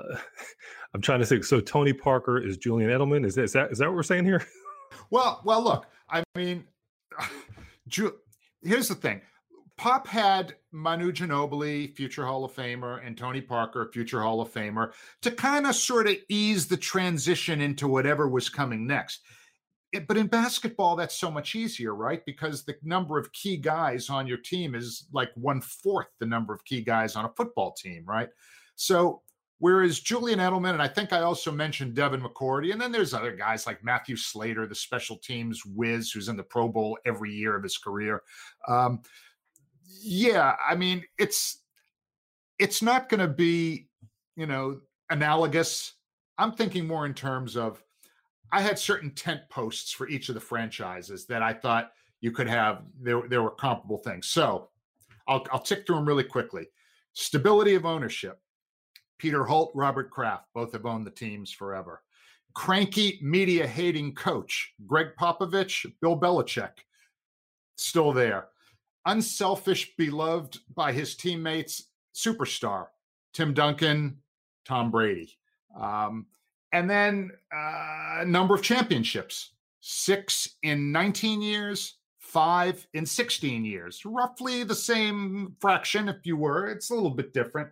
I'm 0.95 1.01
trying 1.01 1.21
to 1.21 1.27
think? 1.27 1.45
So, 1.45 1.61
Tony 1.61 1.93
Parker 1.93 2.39
is 2.39 2.57
Julian 2.57 2.91
Edelman. 2.91 3.25
Is 3.25 3.35
that 3.35 3.45
is 3.45 3.53
that, 3.53 3.73
is 3.73 3.79
that 3.79 3.87
what 3.87 3.95
we're 3.95 4.03
saying 4.03 4.25
here? 4.25 4.45
Well, 5.11 5.43
well, 5.45 5.63
look. 5.63 5.87
I 6.11 6.23
mean, 6.35 6.65
Ju- 7.89 8.17
here's 8.63 8.89
the 8.89 8.95
thing. 8.95 9.21
Pop 9.77 10.07
had 10.07 10.57
Manu 10.73 11.13
Ginobili, 11.13 11.95
future 11.95 12.27
Hall 12.27 12.45
of 12.45 12.53
Famer, 12.53 13.07
and 13.07 13.17
Tony 13.17 13.41
Parker, 13.41 13.89
future 13.93 14.23
Hall 14.23 14.41
of 14.41 14.53
Famer, 14.53 14.93
to 15.23 15.31
kind 15.31 15.67
of 15.67 15.75
sort 15.75 16.09
of 16.09 16.17
ease 16.29 16.67
the 16.67 16.77
transition 16.77 17.61
into 17.61 17.87
whatever 17.87 18.29
was 18.29 18.49
coming 18.49 18.87
next 18.87 19.21
it, 19.93 20.07
but 20.07 20.17
in 20.17 20.27
basketball, 20.27 20.97
that's 20.97 21.15
so 21.15 21.31
much 21.31 21.55
easier, 21.55 21.95
right? 21.95 22.25
Because 22.27 22.65
the 22.65 22.77
number 22.83 23.19
of 23.19 23.33
key 23.33 23.57
guys 23.57 24.11
on 24.11 24.27
your 24.27 24.39
team 24.39 24.75
is 24.75 25.07
like 25.13 25.31
one 25.35 25.61
fourth 25.61 26.09
the 26.21 26.27
number 26.27 26.53
of 26.53 26.65
key 26.65 26.83
guys 26.83 27.17
on 27.17 27.25
a 27.25 27.33
football 27.37 27.73
team, 27.73 28.05
right? 28.07 28.29
So, 28.77 29.23
whereas 29.59 30.01
Julian 30.01 30.39
Edelman, 30.39 30.73
and 30.73 30.83
I 30.83 30.89
think 30.89 31.13
I 31.13 31.21
also 31.21 31.53
mentioned 31.53 31.95
Devin 31.95 32.23
McCourty, 32.23 32.73
and 32.73 32.81
then 32.81 32.93
there's 32.93 33.15
other 33.15 33.35
guys 33.35 33.67
like 33.67 33.85
Matthew 33.85 34.17
Slater, 34.17 34.67
the 34.67 34.75
special 34.75 35.17
teams 35.17 35.65
whiz, 35.65 36.11
who's 36.11 36.29
in 36.29 36.37
the 36.37 36.43
Pro 36.43 36.69
Bowl 36.69 36.99
every 37.05 37.33
year 37.33 37.57
of 37.57 37.63
his 37.63 37.79
career. 37.79 38.23
Um, 38.67 39.01
yeah, 40.01 40.55
I 40.69 40.75
mean, 40.75 41.05
it's 41.19 41.63
it's 42.59 42.83
not 42.83 43.09
going 43.09 43.21
to 43.21 43.29
be 43.29 43.89
you 44.39 44.47
know, 44.47 44.81
analogous. 45.11 45.95
I'm 46.39 46.53
thinking 46.53 46.87
more 46.87 47.05
in 47.05 47.13
terms 47.13 47.57
of 47.57 47.83
I 48.53 48.63
had 48.63 48.79
certain 48.79 49.11
tent 49.11 49.41
posts 49.51 49.93
for 49.93 50.09
each 50.09 50.29
of 50.29 50.37
the 50.37 50.41
franchises 50.41 51.27
that 51.27 51.43
I 51.43 51.53
thought 51.53 51.91
you 52.21 52.31
could 52.31 52.49
have. 52.49 52.85
There, 53.03 53.23
there 53.29 53.43
were 53.43 53.51
comparable 53.51 53.99
things. 53.99 54.29
So 54.29 54.69
I'll, 55.27 55.45
I'll 55.53 55.61
tick 55.61 55.85
through 55.85 55.97
them 55.97 56.07
really 56.07 56.23
quickly. 56.23 56.69
Stability 57.15 57.75
of 57.75 57.85
ownership. 57.85 58.41
Peter 59.19 59.45
Holt, 59.45 59.73
Robert 59.75 60.11
Kraft, 60.11 60.47
both 60.55 60.73
have 60.73 60.87
owned 60.87 61.07
the 61.07 61.11
teams 61.11 61.51
forever. 61.51 62.03
Cranky, 62.55 63.19
media 63.23 63.67
hating 63.67 64.15
coach, 64.15 64.73
Gregg 64.87 65.09
Popovich, 65.21 65.87
Bill 66.01 66.19
Belichick, 66.19 66.73
still 67.77 68.13
there. 68.13 68.49
Unselfish, 69.07 69.95
beloved 69.97 70.59
by 70.75 70.93
his 70.93 71.15
teammates, 71.15 71.85
superstar, 72.15 72.87
Tim 73.33 73.55
Duncan, 73.55 74.19
Tom 74.65 74.91
Brady. 74.91 75.39
Um, 75.79 76.27
and 76.73 76.89
then 76.89 77.31
uh, 77.55 78.21
a 78.21 78.25
number 78.25 78.55
of 78.55 78.63
championships 78.63 79.53
six 79.81 80.57
in 80.63 80.93
19 80.93 81.41
years, 81.41 81.99
five 82.19 82.87
in 82.93 83.07
16 83.07 83.65
years, 83.65 84.03
roughly 84.05 84.65
the 84.65 84.75
same 84.75 85.55
fraction, 85.61 86.09
if 86.09 86.27
you 86.27 86.37
were. 86.37 86.67
It's 86.67 86.91
a 86.91 86.95
little 86.95 87.11
bit 87.11 87.33
different. 87.33 87.71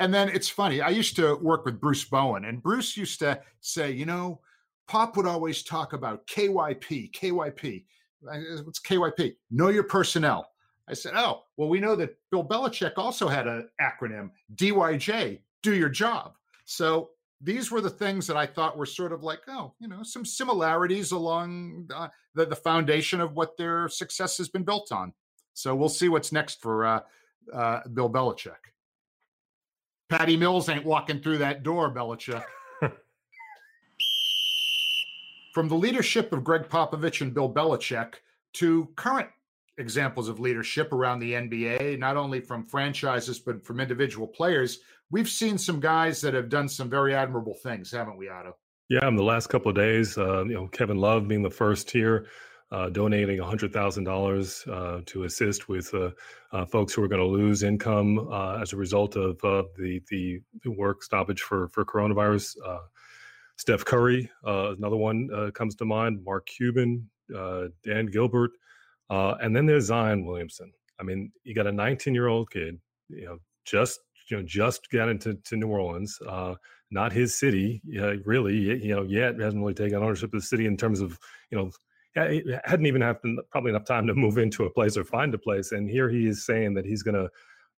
And 0.00 0.12
then 0.12 0.30
it's 0.30 0.48
funny, 0.48 0.80
I 0.80 0.88
used 0.88 1.14
to 1.16 1.36
work 1.36 1.66
with 1.66 1.78
Bruce 1.78 2.04
Bowen, 2.04 2.46
and 2.46 2.62
Bruce 2.62 2.96
used 2.96 3.18
to 3.20 3.38
say, 3.60 3.92
you 3.92 4.06
know, 4.06 4.40
Pop 4.88 5.16
would 5.16 5.26
always 5.26 5.62
talk 5.62 5.92
about 5.92 6.26
KYP, 6.26 7.12
KYP. 7.12 7.84
What's 8.64 8.80
KYP? 8.80 9.36
Know 9.50 9.68
your 9.68 9.84
personnel. 9.84 10.50
I 10.88 10.94
said, 10.94 11.12
oh, 11.14 11.42
well, 11.56 11.68
we 11.68 11.80
know 11.80 11.94
that 11.96 12.16
Bill 12.30 12.42
Belichick 12.42 12.94
also 12.96 13.28
had 13.28 13.46
an 13.46 13.68
acronym, 13.80 14.30
DYJ, 14.56 15.40
do 15.62 15.74
your 15.74 15.90
job. 15.90 16.32
So 16.64 17.10
these 17.40 17.70
were 17.70 17.82
the 17.82 17.90
things 17.90 18.26
that 18.26 18.36
I 18.36 18.46
thought 18.46 18.78
were 18.78 18.86
sort 18.86 19.12
of 19.12 19.22
like, 19.22 19.40
oh, 19.48 19.74
you 19.78 19.86
know, 19.86 20.02
some 20.02 20.24
similarities 20.24 21.12
along 21.12 21.90
uh, 21.94 22.08
the, 22.34 22.46
the 22.46 22.56
foundation 22.56 23.20
of 23.20 23.34
what 23.34 23.56
their 23.56 23.88
success 23.88 24.38
has 24.38 24.48
been 24.48 24.64
built 24.64 24.92
on. 24.92 25.12
So 25.52 25.74
we'll 25.74 25.88
see 25.90 26.08
what's 26.08 26.32
next 26.32 26.62
for 26.62 26.86
uh, 26.86 27.00
uh, 27.52 27.80
Bill 27.92 28.10
Belichick. 28.10 28.56
Patty 30.10 30.36
Mills 30.36 30.68
ain't 30.68 30.84
walking 30.84 31.20
through 31.20 31.38
that 31.38 31.62
door, 31.62 31.94
Belichick. 31.94 32.44
From 35.54 35.68
the 35.68 35.76
leadership 35.76 36.32
of 36.32 36.42
Gregg 36.42 36.68
Popovich 36.68 37.20
and 37.20 37.32
Bill 37.32 37.52
Belichick 37.52 38.14
to 38.54 38.88
current 38.96 39.28
examples 39.78 40.28
of 40.28 40.40
leadership 40.40 40.92
around 40.92 41.20
the 41.20 41.32
NBA, 41.32 41.98
not 41.98 42.16
only 42.16 42.40
from 42.40 42.66
franchises, 42.66 43.38
but 43.38 43.64
from 43.64 43.80
individual 43.80 44.26
players, 44.26 44.80
we've 45.10 45.28
seen 45.28 45.56
some 45.56 45.80
guys 45.80 46.20
that 46.20 46.34
have 46.34 46.48
done 46.48 46.68
some 46.68 46.90
very 46.90 47.14
admirable 47.14 47.54
things, 47.54 47.90
haven't 47.90 48.16
we, 48.16 48.28
Otto? 48.28 48.56
Yeah, 48.90 49.06
in 49.06 49.14
the 49.14 49.22
last 49.22 49.46
couple 49.46 49.70
of 49.70 49.76
days, 49.76 50.18
uh, 50.18 50.44
you 50.44 50.54
know, 50.54 50.66
Kevin 50.68 50.98
Love 50.98 51.28
being 51.28 51.42
the 51.42 51.50
first 51.50 51.90
here, 51.90 52.26
uh, 52.72 52.88
donating 52.88 53.38
$100,000 53.38 54.68
uh, 54.68 55.02
to 55.06 55.24
assist 55.24 55.68
with 55.68 55.92
uh, 55.94 56.10
uh, 56.52 56.64
folks 56.64 56.92
who 56.92 57.02
are 57.02 57.08
going 57.08 57.20
to 57.20 57.26
lose 57.26 57.62
income 57.62 58.28
as 58.60 58.72
a 58.72 58.76
result 58.76 59.16
of 59.16 59.38
the, 59.38 60.00
the, 60.08 60.40
the 60.62 60.70
work 60.70 61.02
stoppage 61.02 61.42
for 61.42 61.68
for 61.68 61.84
coronavirus. 61.84 62.56
Steph 63.56 63.84
Curry, 63.84 64.30
another 64.44 64.96
one 64.96 65.50
comes 65.52 65.74
to 65.76 65.84
mind. 65.84 66.24
Mark 66.24 66.46
Cuban, 66.46 67.10
Dan 67.28 68.06
Gilbert, 68.06 68.52
and 69.10 69.54
then 69.54 69.66
there's 69.66 69.86
Zion 69.86 70.24
Williamson. 70.24 70.72
I 70.98 71.02
mean, 71.02 71.32
you 71.44 71.54
got 71.54 71.66
a 71.66 71.72
19 71.72 72.14
year 72.14 72.28
old 72.28 72.50
kid, 72.50 72.78
you 73.08 73.24
know, 73.24 73.38
just 73.64 74.00
you 74.30 74.36
know 74.36 74.42
just 74.42 74.90
got 74.90 75.08
into 75.08 75.34
to 75.34 75.56
New 75.56 75.68
Orleans, 75.68 76.18
uh, 76.26 76.54
not 76.90 77.12
his 77.12 77.38
city, 77.38 77.82
uh, 77.98 78.16
really. 78.24 78.56
You 78.56 78.94
know, 78.94 79.02
yet 79.02 79.38
hasn't 79.38 79.60
really 79.60 79.74
taken 79.74 79.98
ownership 79.98 80.32
of 80.34 80.40
the 80.40 80.46
city 80.46 80.66
in 80.66 80.76
terms 80.76 81.00
of 81.00 81.18
you 81.50 81.58
know 81.58 81.70
hadn't 82.14 82.86
even 82.86 83.02
had 83.02 83.18
probably 83.50 83.70
enough 83.70 83.84
time 83.84 84.06
to 84.06 84.14
move 84.14 84.38
into 84.38 84.64
a 84.64 84.70
place 84.70 84.96
or 84.96 85.04
find 85.04 85.34
a 85.34 85.38
place. 85.38 85.72
And 85.72 85.88
here 85.88 86.08
he 86.08 86.26
is 86.26 86.44
saying 86.44 86.74
that 86.74 86.84
he's 86.84 87.02
going 87.02 87.14
to 87.14 87.30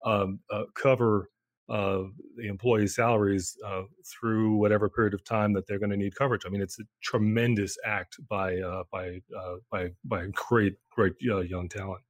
um, 0.08 0.40
uh, 0.50 0.64
cover 0.74 1.30
uh, 1.68 2.02
the 2.36 2.48
employees' 2.48 2.96
salaries 2.96 3.56
uh, 3.64 3.82
through 4.04 4.56
whatever 4.56 4.88
period 4.88 5.14
of 5.14 5.22
time 5.22 5.52
that 5.52 5.66
they're 5.66 5.78
going 5.78 5.90
to 5.90 5.96
need 5.96 6.16
coverage. 6.16 6.42
I 6.44 6.48
mean, 6.48 6.60
it's 6.60 6.80
a 6.80 6.84
tremendous 7.00 7.78
act 7.84 8.16
by 8.28 8.58
uh, 8.58 8.82
by 8.90 9.20
uh, 9.36 9.56
by 9.70 9.90
by 10.04 10.26
great 10.32 10.74
great 10.90 11.14
uh, 11.30 11.40
young 11.40 11.68
talent. 11.68 12.02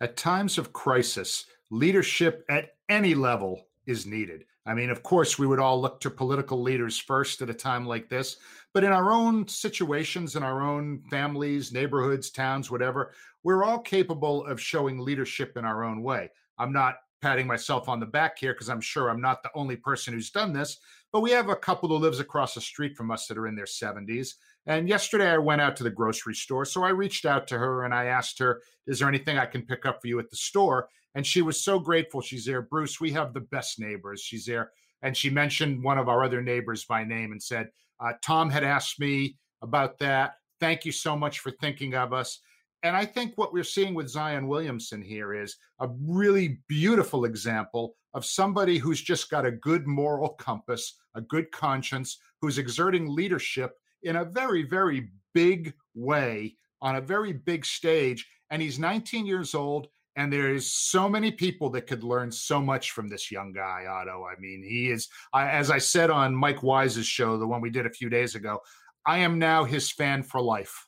At 0.00 0.16
times 0.16 0.58
of 0.58 0.72
crisis, 0.72 1.44
leadership 1.70 2.44
at 2.48 2.70
any 2.88 3.14
level 3.14 3.66
is 3.86 4.06
needed. 4.06 4.44
I 4.64 4.74
mean, 4.74 4.90
of 4.90 5.02
course, 5.02 5.40
we 5.40 5.46
would 5.46 5.58
all 5.58 5.80
look 5.80 6.00
to 6.00 6.10
political 6.10 6.62
leaders 6.62 6.96
first 6.96 7.42
at 7.42 7.50
a 7.50 7.54
time 7.54 7.84
like 7.84 8.08
this, 8.08 8.36
but 8.74 8.84
in 8.84 8.92
our 8.92 9.12
own 9.12 9.46
situations, 9.46 10.36
in 10.36 10.42
our 10.42 10.62
own 10.62 11.02
families, 11.10 11.72
neighborhoods, 11.72 12.30
towns, 12.30 12.70
whatever, 12.70 13.12
we're 13.42 13.64
all 13.64 13.78
capable 13.78 14.46
of 14.46 14.60
showing 14.60 14.98
leadership 14.98 15.56
in 15.56 15.64
our 15.64 15.84
own 15.84 16.02
way. 16.02 16.30
I'm 16.58 16.72
not 16.72 16.96
patting 17.20 17.46
myself 17.46 17.88
on 17.88 18.00
the 18.00 18.06
back 18.06 18.38
here 18.38 18.52
because 18.52 18.68
I'm 18.68 18.80
sure 18.80 19.08
I'm 19.08 19.20
not 19.20 19.42
the 19.42 19.50
only 19.54 19.76
person 19.76 20.12
who's 20.12 20.30
done 20.30 20.52
this, 20.52 20.78
but 21.12 21.20
we 21.20 21.30
have 21.30 21.48
a 21.48 21.56
couple 21.56 21.88
who 21.88 21.96
lives 21.96 22.18
across 22.18 22.54
the 22.54 22.60
street 22.60 22.96
from 22.96 23.10
us 23.10 23.26
that 23.26 23.38
are 23.38 23.46
in 23.46 23.54
their 23.54 23.64
70s. 23.64 24.34
And 24.66 24.88
yesterday 24.88 25.30
I 25.30 25.38
went 25.38 25.60
out 25.60 25.76
to 25.76 25.84
the 25.84 25.90
grocery 25.90 26.34
store. 26.34 26.64
So 26.64 26.82
I 26.82 26.90
reached 26.90 27.24
out 27.24 27.46
to 27.48 27.58
her 27.58 27.84
and 27.84 27.94
I 27.94 28.06
asked 28.06 28.38
her, 28.38 28.62
Is 28.86 28.98
there 28.98 29.08
anything 29.08 29.38
I 29.38 29.46
can 29.46 29.62
pick 29.62 29.86
up 29.86 30.00
for 30.00 30.08
you 30.08 30.18
at 30.18 30.30
the 30.30 30.36
store? 30.36 30.88
And 31.14 31.26
she 31.26 31.42
was 31.42 31.62
so 31.62 31.78
grateful. 31.78 32.20
She's 32.20 32.44
there. 32.44 32.62
Bruce, 32.62 33.00
we 33.00 33.12
have 33.12 33.34
the 33.34 33.40
best 33.40 33.78
neighbors. 33.78 34.20
She's 34.20 34.46
there. 34.46 34.72
And 35.02 35.16
she 35.16 35.30
mentioned 35.30 35.82
one 35.82 35.98
of 35.98 36.08
our 36.08 36.24
other 36.24 36.40
neighbors 36.40 36.84
by 36.84 37.04
name 37.04 37.32
and 37.32 37.42
said, 37.42 37.68
uh, 38.02 38.12
Tom 38.24 38.50
had 38.50 38.64
asked 38.64 38.98
me 38.98 39.36
about 39.62 39.98
that. 39.98 40.34
Thank 40.60 40.84
you 40.84 40.92
so 40.92 41.16
much 41.16 41.38
for 41.38 41.50
thinking 41.50 41.94
of 41.94 42.12
us. 42.12 42.40
And 42.82 42.96
I 42.96 43.04
think 43.04 43.34
what 43.36 43.52
we're 43.52 43.62
seeing 43.62 43.94
with 43.94 44.08
Zion 44.08 44.48
Williamson 44.48 45.02
here 45.02 45.34
is 45.34 45.56
a 45.80 45.88
really 46.04 46.58
beautiful 46.68 47.24
example 47.24 47.94
of 48.14 48.24
somebody 48.24 48.78
who's 48.78 49.00
just 49.00 49.30
got 49.30 49.46
a 49.46 49.52
good 49.52 49.86
moral 49.86 50.30
compass, 50.30 50.98
a 51.14 51.20
good 51.20 51.50
conscience, 51.52 52.18
who's 52.40 52.58
exerting 52.58 53.08
leadership 53.08 53.72
in 54.02 54.16
a 54.16 54.24
very, 54.24 54.64
very 54.64 55.10
big 55.32 55.72
way 55.94 56.56
on 56.80 56.96
a 56.96 57.00
very 57.00 57.32
big 57.32 57.64
stage. 57.64 58.28
And 58.50 58.60
he's 58.60 58.78
19 58.80 59.26
years 59.26 59.54
old 59.54 59.86
and 60.16 60.32
there's 60.32 60.72
so 60.72 61.08
many 61.08 61.30
people 61.30 61.70
that 61.70 61.86
could 61.86 62.04
learn 62.04 62.30
so 62.30 62.60
much 62.60 62.90
from 62.90 63.08
this 63.08 63.30
young 63.30 63.52
guy, 63.52 63.86
Otto. 63.88 64.24
I 64.24 64.38
mean, 64.38 64.62
he 64.62 64.90
is, 64.90 65.08
as 65.34 65.70
I 65.70 65.78
said 65.78 66.10
on 66.10 66.34
Mike 66.34 66.62
Wise's 66.62 67.06
show, 67.06 67.38
the 67.38 67.46
one 67.46 67.60
we 67.60 67.70
did 67.70 67.86
a 67.86 67.90
few 67.90 68.10
days 68.10 68.34
ago, 68.34 68.60
I 69.06 69.18
am 69.18 69.38
now 69.38 69.64
his 69.64 69.90
fan 69.90 70.22
for 70.22 70.40
life. 70.40 70.86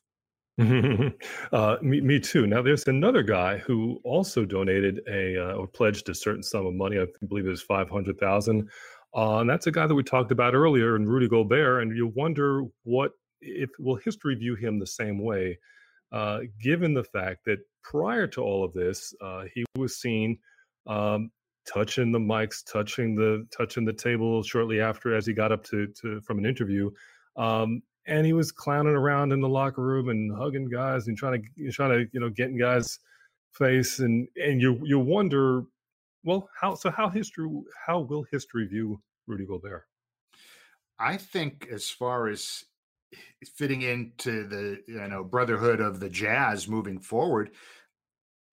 uh, 1.52 1.76
me, 1.82 2.00
me, 2.00 2.20
too. 2.20 2.46
Now, 2.46 2.62
there's 2.62 2.86
another 2.86 3.22
guy 3.24 3.58
who 3.58 4.00
also 4.04 4.44
donated 4.44 5.00
a 5.08 5.36
uh, 5.36 5.54
or 5.54 5.66
pledged 5.66 6.08
a 6.08 6.14
certain 6.14 6.44
sum 6.44 6.66
of 6.66 6.74
money. 6.74 6.98
I 6.98 7.06
believe 7.26 7.46
it 7.46 7.50
was 7.50 7.62
five 7.62 7.90
hundred 7.90 8.20
thousand, 8.20 8.68
uh, 9.16 9.38
and 9.38 9.50
that's 9.50 9.66
a 9.66 9.72
guy 9.72 9.88
that 9.88 9.94
we 9.94 10.04
talked 10.04 10.30
about 10.30 10.54
earlier, 10.54 10.94
and 10.94 11.08
Rudy 11.08 11.26
Gobert. 11.26 11.82
And 11.82 11.96
you 11.96 12.12
wonder 12.14 12.62
what 12.84 13.12
if 13.40 13.68
will 13.80 13.96
history 13.96 14.36
view 14.36 14.54
him 14.54 14.78
the 14.78 14.86
same 14.86 15.18
way, 15.18 15.58
uh, 16.14 16.42
given 16.62 16.94
the 16.94 17.02
fact 17.02 17.44
that 17.44 17.58
prior 17.82 18.28
to 18.28 18.40
all 18.40 18.62
of 18.62 18.72
this, 18.72 19.12
uh, 19.20 19.44
he 19.52 19.64
was 19.76 19.96
seen 19.96 20.38
um, 20.86 21.28
touching 21.66 22.12
the 22.12 22.18
mics, 22.20 22.64
touching 22.64 23.16
the 23.16 23.44
touching 23.50 23.84
the 23.84 23.92
table 23.92 24.40
shortly 24.44 24.80
after 24.80 25.16
as 25.16 25.26
he 25.26 25.32
got 25.32 25.50
up 25.50 25.64
to, 25.64 25.88
to 26.00 26.20
from 26.20 26.38
an 26.38 26.46
interview. 26.46 26.88
Um, 27.36 27.82
and 28.06 28.24
he 28.24 28.32
was 28.32 28.52
clowning 28.52 28.94
around 28.94 29.32
in 29.32 29.40
the 29.40 29.48
locker 29.48 29.82
room 29.82 30.08
and 30.08 30.30
hugging 30.32 30.68
guys 30.68 31.08
and 31.08 31.16
trying 31.16 31.42
to 31.42 31.70
trying 31.72 31.90
to 31.90 32.08
you 32.12 32.20
know 32.20 32.30
get 32.30 32.48
in 32.48 32.58
guys' 32.60 33.00
face 33.50 33.98
and 33.98 34.28
and 34.36 34.60
you 34.60 34.78
you 34.84 35.00
wonder, 35.00 35.64
well, 36.22 36.48
how 36.60 36.76
so? 36.76 36.92
How 36.92 37.08
history? 37.08 37.48
How 37.84 37.98
will 37.98 38.24
history 38.30 38.68
view 38.68 39.00
Rudy 39.26 39.46
Gobert? 39.46 39.82
I 40.96 41.16
think 41.16 41.66
as 41.72 41.90
far 41.90 42.28
as 42.28 42.64
fitting 43.56 43.82
into 43.82 44.46
the 44.46 44.80
you 44.86 45.08
know 45.08 45.24
brotherhood 45.24 45.80
of 45.80 46.00
the 46.00 46.08
Jazz 46.08 46.68
moving 46.68 47.00
forward. 47.00 47.50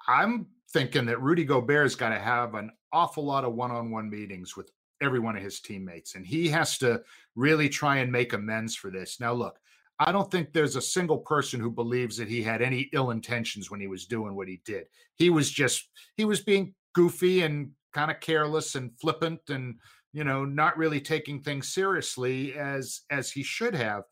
I'm 0.07 0.47
thinking 0.71 1.05
that 1.05 1.21
Rudy 1.21 1.43
Gobert's 1.43 1.95
got 1.95 2.09
to 2.09 2.19
have 2.19 2.55
an 2.55 2.71
awful 2.93 3.25
lot 3.25 3.45
of 3.45 3.53
one-on-one 3.53 4.09
meetings 4.09 4.55
with 4.55 4.71
every 5.01 5.19
one 5.19 5.35
of 5.35 5.43
his 5.43 5.59
teammates, 5.59 6.15
and 6.15 6.25
he 6.25 6.47
has 6.49 6.77
to 6.79 7.01
really 7.35 7.69
try 7.69 7.97
and 7.97 8.11
make 8.11 8.33
amends 8.33 8.75
for 8.75 8.91
this. 8.91 9.19
Now, 9.19 9.33
look, 9.33 9.59
I 9.99 10.11
don't 10.11 10.31
think 10.31 10.51
there's 10.51 10.75
a 10.75 10.81
single 10.81 11.19
person 11.19 11.59
who 11.59 11.69
believes 11.69 12.17
that 12.17 12.27
he 12.27 12.41
had 12.41 12.61
any 12.61 12.89
ill 12.93 13.11
intentions 13.11 13.69
when 13.69 13.79
he 13.79 13.87
was 13.87 14.07
doing 14.07 14.35
what 14.35 14.47
he 14.47 14.61
did. 14.65 14.85
He 15.15 15.29
was 15.29 15.51
just 15.51 15.89
he 16.17 16.25
was 16.25 16.41
being 16.41 16.73
goofy 16.93 17.41
and 17.41 17.71
kind 17.93 18.09
of 18.09 18.19
careless 18.19 18.75
and 18.75 18.91
flippant 18.99 19.41
and 19.49 19.75
you 20.11 20.23
know 20.23 20.43
not 20.43 20.77
really 20.77 20.99
taking 21.01 21.39
things 21.39 21.73
seriously 21.73 22.55
as 22.55 23.01
as 23.11 23.31
he 23.31 23.43
should 23.43 23.75
have 23.75 24.03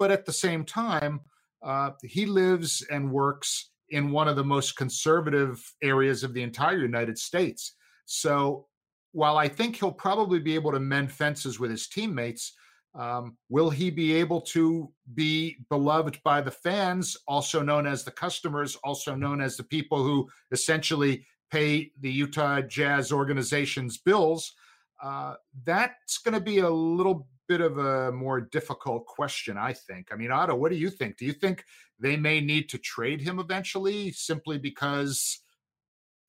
but 0.00 0.10
at 0.10 0.24
the 0.24 0.32
same 0.32 0.64
time, 0.64 1.20
uh, 1.62 1.90
he 2.02 2.24
lives 2.24 2.84
and 2.90 3.12
works 3.12 3.70
in 3.90 4.10
one 4.10 4.28
of 4.28 4.34
the 4.34 4.44
most 4.44 4.76
conservative 4.76 5.62
areas 5.82 6.24
of 6.24 6.32
the 6.32 6.42
entire 6.42 6.78
United 6.78 7.18
States. 7.18 7.74
So 8.06 8.66
while 9.12 9.36
I 9.36 9.46
think 9.46 9.76
he'll 9.76 9.92
probably 9.92 10.40
be 10.40 10.54
able 10.54 10.72
to 10.72 10.80
mend 10.80 11.12
fences 11.12 11.60
with 11.60 11.70
his 11.70 11.86
teammates, 11.86 12.54
um, 12.94 13.36
will 13.50 13.68
he 13.68 13.90
be 13.90 14.14
able 14.14 14.40
to 14.40 14.90
be 15.14 15.58
beloved 15.68 16.18
by 16.24 16.40
the 16.40 16.50
fans, 16.50 17.16
also 17.28 17.62
known 17.62 17.86
as 17.86 18.02
the 18.02 18.10
customers, 18.10 18.76
also 18.82 19.14
known 19.14 19.40
as 19.40 19.56
the 19.56 19.64
people 19.64 20.02
who 20.02 20.28
essentially 20.50 21.26
pay 21.52 21.92
the 22.00 22.10
Utah 22.10 22.62
Jazz 22.62 23.12
organization's 23.12 23.98
bills? 23.98 24.54
Uh, 25.02 25.34
that's 25.64 26.18
going 26.18 26.34
to 26.34 26.40
be 26.40 26.58
a 26.58 26.70
little 26.70 27.28
bit 27.50 27.60
of 27.60 27.78
a 27.78 28.12
more 28.12 28.40
difficult 28.40 29.06
question, 29.06 29.58
I 29.58 29.72
think. 29.72 30.10
I 30.12 30.14
mean, 30.14 30.30
Otto, 30.30 30.54
what 30.54 30.70
do 30.70 30.78
you 30.78 30.88
think? 30.88 31.16
Do 31.16 31.24
you 31.26 31.32
think 31.32 31.64
they 31.98 32.16
may 32.16 32.40
need 32.40 32.68
to 32.68 32.78
trade 32.78 33.20
him 33.20 33.40
eventually 33.40 34.12
simply 34.12 34.56
because 34.56 35.40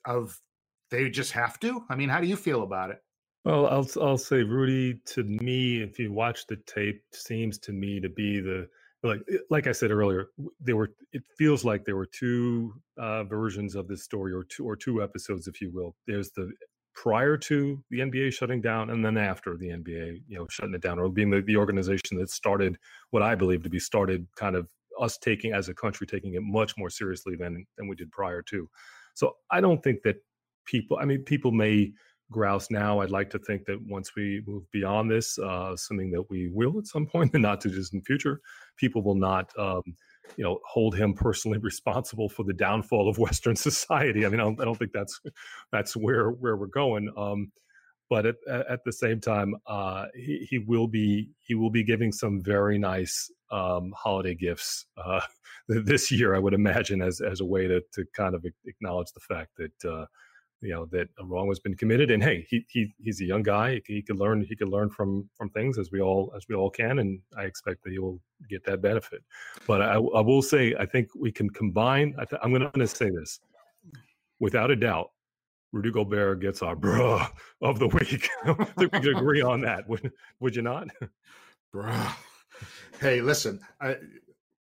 of 0.03 0.39
they 0.89 1.11
just 1.11 1.33
have 1.33 1.59
to? 1.59 1.85
I 1.91 1.95
mean, 1.95 2.09
how 2.09 2.21
do 2.21 2.25
you 2.25 2.35
feel 2.35 2.63
about 2.63 2.89
it? 2.89 2.97
Well, 3.45 3.67
I'll 3.67 3.87
I'll 4.01 4.17
say 4.17 4.41
Rudy 4.41 4.99
to 5.13 5.23
me, 5.23 5.83
if 5.83 5.99
you 5.99 6.11
watch 6.11 6.47
the 6.47 6.55
tape, 6.65 7.03
seems 7.13 7.59
to 7.59 7.71
me 7.71 7.99
to 7.99 8.09
be 8.09 8.39
the 8.39 8.67
like 9.03 9.19
like 9.51 9.67
I 9.67 9.73
said 9.73 9.91
earlier, 9.91 10.29
there 10.59 10.75
were 10.75 10.89
it 11.11 11.21
feels 11.37 11.63
like 11.63 11.85
there 11.85 11.95
were 11.95 12.07
two 12.07 12.73
uh, 12.97 13.25
versions 13.25 13.75
of 13.75 13.87
this 13.87 14.03
story, 14.03 14.33
or 14.33 14.43
two 14.43 14.65
or 14.65 14.75
two 14.75 15.03
episodes, 15.03 15.47
if 15.47 15.61
you 15.61 15.71
will. 15.71 15.95
There's 16.07 16.31
the 16.31 16.51
prior 16.93 17.37
to 17.37 17.83
the 17.89 17.99
NBA 17.99 18.33
shutting 18.33 18.61
down, 18.61 18.89
and 18.89 19.03
then 19.03 19.17
after 19.17 19.57
the 19.57 19.69
NBA, 19.69 20.21
you 20.27 20.37
know, 20.37 20.47
shutting 20.49 20.73
it 20.73 20.81
down, 20.81 20.99
or 20.99 21.09
being 21.09 21.29
the, 21.29 21.41
the 21.41 21.55
organization 21.57 22.17
that 22.17 22.29
started 22.29 22.77
what 23.11 23.23
I 23.23 23.35
believe 23.35 23.63
to 23.63 23.69
be 23.69 23.79
started 23.79 24.27
kind 24.35 24.55
of 24.55 24.67
us 24.99 25.17
taking 25.17 25.53
as 25.53 25.69
a 25.69 25.73
country 25.73 26.05
taking 26.05 26.35
it 26.35 26.43
much 26.43 26.77
more 26.77 26.89
seriously 26.89 27.35
than 27.35 27.65
than 27.77 27.87
we 27.87 27.95
did 27.95 28.11
prior 28.11 28.41
to. 28.43 28.69
So 29.13 29.35
I 29.49 29.61
don't 29.61 29.81
think 29.83 30.01
that 30.03 30.17
people. 30.65 30.97
I 31.01 31.05
mean, 31.05 31.23
people 31.23 31.51
may 31.51 31.93
grouse 32.31 32.71
now. 32.71 33.01
I'd 33.01 33.11
like 33.11 33.29
to 33.31 33.39
think 33.39 33.65
that 33.65 33.79
once 33.87 34.15
we 34.15 34.41
move 34.47 34.63
beyond 34.71 35.11
this, 35.11 35.37
uh, 35.37 35.71
assuming 35.73 36.11
that 36.11 36.29
we 36.29 36.49
will 36.49 36.79
at 36.79 36.87
some 36.87 37.07
and 37.13 37.23
in 37.23 37.29
the 37.31 37.39
not 37.39 37.61
too 37.61 37.69
distant 37.69 38.05
future, 38.05 38.41
people 38.77 39.03
will 39.03 39.15
not, 39.15 39.51
um, 39.59 39.83
you 40.37 40.43
know, 40.43 40.59
hold 40.65 40.95
him 40.95 41.13
personally 41.13 41.57
responsible 41.61 42.29
for 42.29 42.43
the 42.43 42.53
downfall 42.53 43.09
of 43.09 43.17
Western 43.17 43.55
society. 43.69 44.25
I 44.25 44.29
mean, 44.29 44.39
I 44.39 44.43
don't, 44.43 44.61
I 44.61 44.65
don't 44.65 44.77
think 44.77 44.91
that's 44.93 45.19
that's 45.71 45.95
where 45.95 46.29
where 46.29 46.57
we're 46.57 46.67
going. 46.67 47.11
Um, 47.17 47.51
but 48.09 48.25
at, 48.25 48.35
at 48.49 48.83
the 48.83 48.91
same 48.91 49.21
time, 49.21 49.55
uh, 49.67 50.07
he, 50.13 50.45
he 50.49 50.57
will 50.57 50.87
be 50.87 51.29
he 51.39 51.55
will 51.55 51.69
be 51.69 51.83
giving 51.83 52.11
some 52.11 52.41
very 52.41 52.77
nice 52.77 53.31
um, 53.51 53.93
holiday 53.95 54.35
gifts 54.35 54.85
uh, 54.97 55.21
this 55.69 56.11
year, 56.11 56.35
I 56.35 56.39
would 56.39 56.53
imagine, 56.53 57.01
as 57.01 57.21
as 57.21 57.39
a 57.39 57.45
way 57.45 57.67
to 57.67 57.81
to 57.93 58.05
kind 58.13 58.35
of 58.35 58.45
acknowledge 58.65 59.11
the 59.13 59.21
fact 59.21 59.51
that 59.57 59.89
uh, 59.89 60.05
you 60.61 60.71
know 60.71 60.85
that 60.85 61.09
a 61.19 61.25
wrong 61.25 61.47
has 61.47 61.59
been 61.59 61.75
committed 61.75 62.11
and 62.11 62.23
hey 62.23 62.45
he, 62.49 62.65
he 62.69 62.93
he's 62.99 63.19
a 63.21 63.25
young 63.25 63.41
guy. 63.41 63.81
He 63.85 64.01
could 64.01 64.17
learn 64.17 64.45
he 64.47 64.55
could 64.55 64.69
learn 64.69 64.89
from 64.89 65.29
from 65.35 65.49
things 65.49 65.77
as 65.77 65.91
we 65.91 66.01
all 66.01 66.31
as 66.35 66.45
we 66.47 66.55
all 66.55 66.69
can 66.69 66.99
and 66.99 67.19
i 67.37 67.43
expect 67.43 67.83
that 67.83 67.91
he 67.91 67.99
will 67.99 68.21
get 68.49 68.63
that 68.65 68.81
benefit. 68.81 69.23
But 69.67 69.81
i, 69.81 69.93
I 69.93 70.21
will 70.21 70.41
say 70.41 70.75
i 70.79 70.85
think 70.85 71.09
we 71.19 71.31
can 71.31 71.49
combine 71.49 72.15
I 72.19 72.25
i'm 72.43 72.53
going 72.53 72.71
to 72.71 72.87
say 72.87 73.09
this. 73.09 73.39
Without 74.39 74.71
a 74.71 74.75
doubt 74.75 75.11
rudy 75.71 75.91
gobert 75.91 76.41
gets 76.41 76.61
our 76.61 76.75
bruh 76.75 77.27
of 77.61 77.79
the 77.79 77.87
week. 77.87 78.29
I 78.45 78.53
think 78.53 78.93
we 78.93 78.99
could 78.99 79.17
agree 79.17 79.41
on 79.41 79.61
that. 79.61 79.87
Would, 79.87 80.11
would 80.39 80.55
you 80.55 80.61
not? 80.61 80.89
Bruh. 81.73 82.13
Hey 82.99 83.21
listen 83.21 83.59
I, 83.79 83.97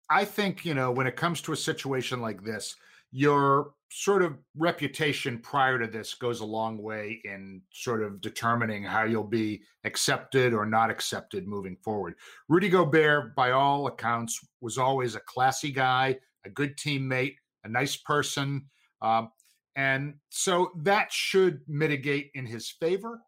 I 0.09 0.25
think 0.25 0.65
you 0.65 0.73
know 0.73 0.91
when 0.91 1.07
it 1.07 1.15
comes 1.15 1.41
to 1.43 1.53
a 1.53 1.57
situation 1.57 2.19
like 2.21 2.43
this 2.43 2.75
your 3.15 3.71
sort 3.89 4.21
of 4.21 4.37
reputation 4.57 5.39
prior 5.39 5.79
to 5.79 5.87
this 5.87 6.15
goes 6.15 6.41
a 6.41 6.45
long 6.45 6.77
way 6.77 7.21
in 7.23 7.61
sort 7.71 8.03
of 8.03 8.19
determining 8.19 8.83
how 8.83 9.05
you'll 9.05 9.23
be 9.23 9.61
accepted 9.85 10.53
or 10.53 10.65
not 10.65 10.89
accepted 10.89 11.47
moving 11.47 11.77
forward. 11.81 12.15
Rudy 12.49 12.67
Gobert, 12.67 13.33
by 13.33 13.51
all 13.51 13.87
accounts, 13.87 14.45
was 14.59 14.77
always 14.77 15.15
a 15.15 15.21
classy 15.21 15.71
guy, 15.71 16.17
a 16.45 16.49
good 16.49 16.75
teammate, 16.75 17.35
a 17.63 17.69
nice 17.69 17.95
person. 17.95 18.65
Um, 19.01 19.29
and 19.77 20.15
so 20.29 20.73
that 20.81 21.09
should 21.09 21.61
mitigate 21.69 22.31
in 22.33 22.45
his 22.45 22.69
favor. 22.69 23.21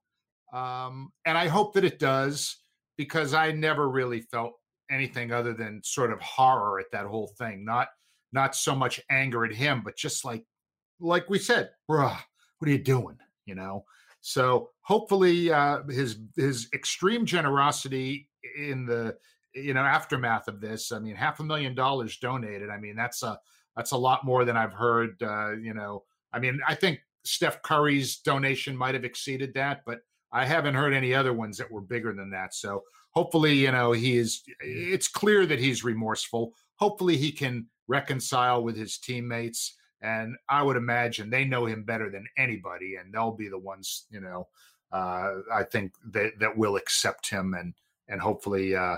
Um, 0.53 1.13
and 1.25 1.37
I 1.37 1.47
hope 1.47 1.75
that 1.75 1.85
it 1.85 1.97
does 1.97 2.57
because 2.97 3.33
I 3.33 3.53
never 3.53 3.89
really 3.89 4.19
felt 4.19 4.51
anything 4.91 5.31
other 5.31 5.53
than 5.53 5.81
sort 5.85 6.11
of 6.11 6.19
horror 6.19 6.77
at 6.77 6.91
that 6.91 7.05
whole 7.05 7.31
thing. 7.37 7.63
Not 7.63 7.87
not 8.37 8.55
so 8.55 8.75
much 8.75 9.01
anger 9.09 9.43
at 9.43 9.51
him, 9.51 9.81
but 9.83 9.97
just 9.97 10.23
like 10.23 10.45
like 10.99 11.29
we 11.29 11.39
said, 11.39 11.71
bruh, 11.89 12.17
what 12.57 12.67
are 12.67 12.71
you 12.71 12.77
doing? 12.77 13.17
You 13.45 13.55
know. 13.55 13.83
So 14.21 14.69
hopefully, 14.81 15.51
uh, 15.51 15.83
his 15.89 16.19
his 16.35 16.69
extreme 16.73 17.25
generosity 17.25 18.29
in 18.57 18.85
the 18.85 19.17
you 19.53 19.73
know 19.73 19.81
aftermath 19.81 20.47
of 20.47 20.61
this. 20.61 20.91
I 20.91 20.99
mean, 20.99 21.15
half 21.15 21.39
a 21.39 21.43
million 21.43 21.73
dollars 21.73 22.17
donated. 22.17 22.69
I 22.69 22.77
mean, 22.77 22.95
that's 22.95 23.23
a 23.23 23.39
that's 23.75 23.91
a 23.91 23.97
lot 23.97 24.23
more 24.23 24.45
than 24.45 24.55
I've 24.55 24.73
heard. 24.73 25.21
Uh, 25.21 25.53
you 25.53 25.73
know, 25.73 26.03
I 26.31 26.39
mean, 26.39 26.59
I 26.67 26.75
think 26.75 26.99
Steph 27.25 27.61
Curry's 27.63 28.17
donation 28.19 28.77
might 28.77 28.93
have 28.93 29.05
exceeded 29.05 29.53
that, 29.55 29.81
but 29.85 29.99
I 30.31 30.45
haven't 30.45 30.75
heard 30.75 30.93
any 30.93 31.13
other 31.13 31.33
ones 31.33 31.57
that 31.57 31.71
were 31.71 31.81
bigger 31.81 32.13
than 32.13 32.29
that. 32.31 32.53
So 32.53 32.83
hopefully, 33.11 33.53
you 33.53 33.71
know, 33.71 33.93
he 33.93 34.17
is. 34.17 34.43
It's 34.59 35.07
clear 35.07 35.47
that 35.47 35.59
he's 35.59 35.83
remorseful. 35.83 36.53
Hopefully, 36.75 37.17
he 37.17 37.31
can 37.31 37.67
reconcile 37.87 38.63
with 38.63 38.75
his 38.75 38.97
teammates 38.97 39.77
and 40.01 40.35
I 40.47 40.61
would 40.61 40.77
imagine 40.77 41.29
they 41.29 41.45
know 41.45 41.65
him 41.65 41.83
better 41.83 42.09
than 42.09 42.25
anybody, 42.37 42.95
and 42.95 43.13
they'll 43.13 43.31
be 43.31 43.49
the 43.49 43.57
ones, 43.57 44.05
you 44.11 44.21
know, 44.21 44.47
uh, 44.91 45.31
I 45.53 45.63
think 45.63 45.93
that 46.11 46.33
that 46.39 46.57
will 46.57 46.75
accept 46.75 47.29
him 47.29 47.53
and 47.53 47.73
and 48.07 48.21
hopefully, 48.21 48.75
uh, 48.75 48.97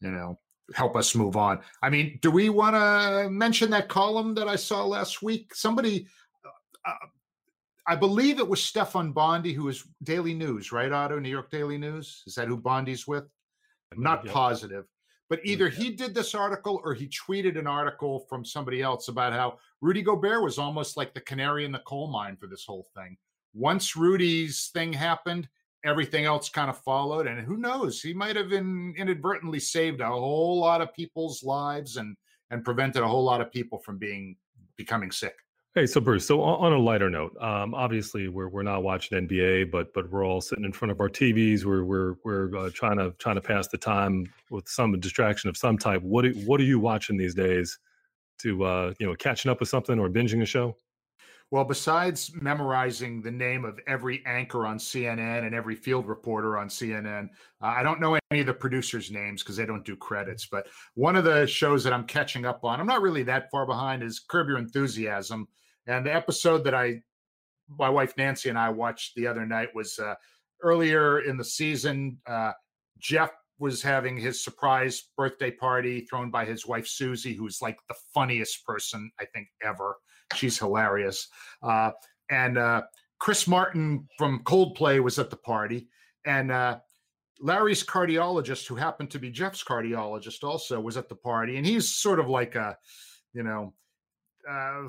you 0.00 0.10
know, 0.10 0.38
help 0.74 0.96
us 0.96 1.14
move 1.14 1.36
on. 1.36 1.60
I 1.82 1.90
mean, 1.90 2.18
do 2.20 2.30
we 2.30 2.50
want 2.50 2.76
to 2.76 3.30
mention 3.30 3.70
that 3.70 3.88
column 3.88 4.34
that 4.34 4.48
I 4.48 4.56
saw 4.56 4.84
last 4.84 5.22
week? 5.22 5.54
Somebody, 5.54 6.06
uh, 6.44 6.90
uh, 6.90 7.06
I 7.86 7.96
believe 7.96 8.38
it 8.38 8.48
was 8.48 8.62
Stefan 8.62 9.12
Bondy, 9.12 9.54
who 9.54 9.68
is 9.68 9.84
Daily 10.02 10.34
News, 10.34 10.70
right? 10.70 10.92
Otto, 10.92 11.18
New 11.18 11.30
York 11.30 11.50
Daily 11.50 11.78
News. 11.78 12.22
Is 12.26 12.34
that 12.34 12.48
who 12.48 12.58
Bondy's 12.58 13.06
with? 13.06 13.24
I'm 13.90 14.02
not 14.02 14.26
positive. 14.26 14.84
But 15.32 15.38
oh, 15.38 15.48
either 15.48 15.70
he 15.70 15.88
did 15.88 16.14
this 16.14 16.34
article 16.34 16.82
or 16.84 16.92
he 16.92 17.08
tweeted 17.08 17.58
an 17.58 17.66
article 17.66 18.26
from 18.28 18.44
somebody 18.44 18.82
else 18.82 19.08
about 19.08 19.32
how 19.32 19.60
Rudy 19.80 20.02
Gobert 20.02 20.42
was 20.42 20.58
almost 20.58 20.98
like 20.98 21.14
the 21.14 21.22
canary 21.22 21.64
in 21.64 21.72
the 21.72 21.78
coal 21.86 22.08
mine 22.08 22.36
for 22.36 22.46
this 22.46 22.66
whole 22.66 22.86
thing. 22.94 23.16
Once 23.54 23.96
Rudy's 23.96 24.68
thing 24.74 24.92
happened, 24.92 25.48
everything 25.86 26.26
else 26.26 26.50
kind 26.50 26.68
of 26.68 26.76
followed. 26.82 27.26
And 27.26 27.40
who 27.40 27.56
knows, 27.56 28.02
he 28.02 28.12
might 28.12 28.36
have 28.36 28.52
in, 28.52 28.92
inadvertently 28.98 29.58
saved 29.58 30.02
a 30.02 30.06
whole 30.06 30.60
lot 30.60 30.82
of 30.82 30.92
people's 30.92 31.42
lives 31.42 31.96
and 31.96 32.14
and 32.50 32.62
prevented 32.62 33.02
a 33.02 33.08
whole 33.08 33.24
lot 33.24 33.40
of 33.40 33.50
people 33.50 33.78
from 33.78 33.96
being 33.96 34.36
becoming 34.76 35.10
sick. 35.10 35.36
Hey, 35.74 35.86
so 35.86 36.02
Bruce. 36.02 36.26
So 36.26 36.42
on 36.42 36.74
a 36.74 36.78
lighter 36.78 37.08
note, 37.08 37.34
um, 37.40 37.74
obviously 37.74 38.28
we're 38.28 38.48
we're 38.48 38.62
not 38.62 38.82
watching 38.82 39.26
NBA, 39.26 39.70
but 39.70 39.94
but 39.94 40.10
we're 40.10 40.22
all 40.26 40.42
sitting 40.42 40.66
in 40.66 40.72
front 40.72 40.92
of 40.92 41.00
our 41.00 41.08
TVs. 41.08 41.64
We're 41.64 41.82
we're 41.82 42.16
we're 42.24 42.54
uh, 42.54 42.70
trying 42.74 42.98
to 42.98 43.14
trying 43.18 43.36
to 43.36 43.40
pass 43.40 43.68
the 43.68 43.78
time 43.78 44.30
with 44.50 44.68
some 44.68 44.92
distraction 45.00 45.48
of 45.48 45.56
some 45.56 45.78
type. 45.78 46.02
What 46.02 46.26
what 46.44 46.60
are 46.60 46.64
you 46.64 46.78
watching 46.78 47.16
these 47.16 47.34
days 47.34 47.78
to 48.40 48.64
uh, 48.64 48.92
you 48.98 49.06
know 49.06 49.14
catching 49.14 49.50
up 49.50 49.60
with 49.60 49.70
something 49.70 49.98
or 49.98 50.10
binging 50.10 50.42
a 50.42 50.46
show? 50.46 50.76
Well, 51.52 51.64
besides 51.64 52.32
memorizing 52.40 53.20
the 53.20 53.30
name 53.30 53.66
of 53.66 53.78
every 53.86 54.22
anchor 54.24 54.64
on 54.64 54.78
CNN 54.78 55.44
and 55.44 55.54
every 55.54 55.76
field 55.76 56.08
reporter 56.08 56.56
on 56.56 56.68
CNN, 56.70 57.28
uh, 57.60 57.66
I 57.66 57.82
don't 57.82 58.00
know 58.00 58.18
any 58.30 58.40
of 58.40 58.46
the 58.46 58.54
producers' 58.54 59.10
names 59.10 59.42
because 59.42 59.56
they 59.56 59.66
don't 59.66 59.84
do 59.84 59.94
credits. 59.94 60.46
But 60.46 60.68
one 60.94 61.14
of 61.14 61.24
the 61.24 61.46
shows 61.46 61.84
that 61.84 61.92
I'm 61.92 62.06
catching 62.06 62.46
up 62.46 62.64
on, 62.64 62.80
I'm 62.80 62.86
not 62.86 63.02
really 63.02 63.22
that 63.24 63.50
far 63.50 63.66
behind, 63.66 64.02
is 64.02 64.18
Curb 64.18 64.48
Your 64.48 64.56
Enthusiasm. 64.56 65.46
And 65.86 66.06
the 66.06 66.14
episode 66.14 66.64
that 66.64 66.74
I, 66.74 67.02
my 67.68 67.90
wife 67.90 68.14
Nancy 68.16 68.48
and 68.48 68.58
I 68.58 68.70
watched 68.70 69.14
the 69.14 69.26
other 69.26 69.44
night 69.44 69.68
was 69.74 69.98
uh, 69.98 70.14
earlier 70.62 71.20
in 71.20 71.36
the 71.36 71.44
season. 71.44 72.16
Uh, 72.26 72.52
Jeff 72.98 73.30
was 73.58 73.82
having 73.82 74.16
his 74.16 74.42
surprise 74.42 75.10
birthday 75.18 75.50
party 75.50 76.00
thrown 76.00 76.30
by 76.30 76.46
his 76.46 76.66
wife 76.66 76.86
Susie, 76.86 77.34
who's 77.34 77.60
like 77.60 77.76
the 77.88 77.94
funniest 78.14 78.64
person 78.64 79.12
I 79.20 79.26
think 79.34 79.48
ever. 79.62 79.96
She's 80.34 80.58
hilarious. 80.58 81.28
Uh, 81.62 81.92
and 82.30 82.58
uh, 82.58 82.82
Chris 83.18 83.46
Martin 83.46 84.08
from 84.18 84.42
Coldplay 84.44 85.02
was 85.02 85.18
at 85.18 85.30
the 85.30 85.36
party, 85.36 85.88
and 86.24 86.50
uh, 86.50 86.78
Larry's 87.40 87.84
cardiologist, 87.84 88.66
who 88.66 88.74
happened 88.74 89.10
to 89.10 89.18
be 89.18 89.30
Jeff's 89.30 89.64
cardiologist, 89.64 90.44
also 90.44 90.80
was 90.80 90.96
at 90.96 91.08
the 91.08 91.14
party, 91.14 91.56
and 91.56 91.66
he's 91.66 91.88
sort 91.88 92.20
of 92.20 92.28
like 92.28 92.54
a, 92.54 92.76
you 93.32 93.42
know, 93.42 93.74
uh, 94.48 94.88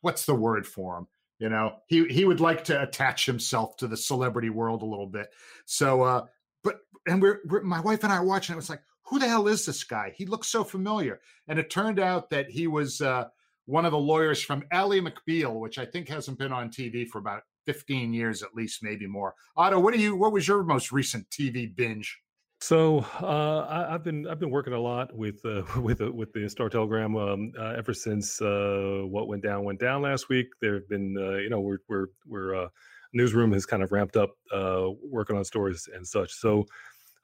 what's 0.00 0.26
the 0.26 0.34
word 0.34 0.66
for 0.66 0.98
him? 0.98 1.06
You 1.38 1.48
know, 1.48 1.76
he 1.86 2.06
he 2.08 2.24
would 2.24 2.40
like 2.40 2.64
to 2.64 2.82
attach 2.82 3.24
himself 3.24 3.76
to 3.76 3.86
the 3.86 3.96
celebrity 3.96 4.50
world 4.50 4.82
a 4.82 4.86
little 4.86 5.06
bit. 5.06 5.28
So, 5.66 6.02
uh, 6.02 6.26
but 6.64 6.80
and 7.06 7.22
we're, 7.22 7.40
we're 7.46 7.62
my 7.62 7.80
wife 7.80 8.02
and 8.02 8.12
I 8.12 8.20
watching. 8.20 8.54
It 8.54 8.56
was 8.56 8.70
like, 8.70 8.82
who 9.08 9.18
the 9.18 9.28
hell 9.28 9.48
is 9.48 9.64
this 9.64 9.84
guy? 9.84 10.12
He 10.14 10.26
looks 10.26 10.48
so 10.48 10.64
familiar. 10.64 11.20
And 11.46 11.58
it 11.58 11.70
turned 11.70 11.98
out 11.98 12.28
that 12.30 12.50
he 12.50 12.66
was 12.66 13.00
uh, 13.00 13.28
one 13.68 13.84
of 13.84 13.92
the 13.92 13.98
lawyers 13.98 14.42
from 14.42 14.64
Ally 14.72 14.98
McBeal, 14.98 15.60
which 15.60 15.78
I 15.78 15.84
think 15.84 16.08
hasn't 16.08 16.38
been 16.38 16.52
on 16.52 16.70
TV 16.70 17.06
for 17.06 17.18
about 17.18 17.42
15 17.66 18.14
years 18.14 18.42
at 18.42 18.54
least, 18.54 18.82
maybe 18.82 19.06
more. 19.06 19.34
Otto, 19.58 19.78
what 19.78 19.92
do 19.92 20.00
you? 20.00 20.16
What 20.16 20.32
was 20.32 20.48
your 20.48 20.62
most 20.64 20.90
recent 20.90 21.28
TV 21.28 21.76
binge? 21.76 22.18
So 22.60 23.04
uh, 23.20 23.66
I, 23.68 23.92
have 23.92 24.02
been 24.02 24.26
I've 24.26 24.40
been 24.40 24.50
working 24.50 24.72
a 24.72 24.80
lot 24.80 25.14
with 25.14 25.44
uh, 25.44 25.62
with 25.80 26.00
uh, 26.00 26.10
with 26.10 26.32
the 26.32 26.48
Star 26.48 26.70
Telegram 26.70 27.14
um, 27.16 27.52
uh, 27.58 27.74
ever 27.76 27.92
since 27.92 28.40
uh, 28.40 29.02
what 29.04 29.28
went 29.28 29.42
down 29.42 29.64
went 29.64 29.80
down 29.80 30.00
last 30.00 30.30
week. 30.30 30.46
There 30.62 30.74
have 30.74 30.88
been 30.88 31.14
uh, 31.18 31.36
you 31.36 31.50
know 31.50 31.60
we're 31.60 31.78
we're 31.88 32.06
we're 32.26 32.70
newsroom 33.12 33.52
has 33.52 33.66
kind 33.66 33.82
of 33.82 33.92
ramped 33.92 34.16
up 34.16 34.30
working 35.02 35.36
on 35.36 35.44
stories 35.44 35.88
and 35.94 36.06
such. 36.06 36.32
So 36.32 36.66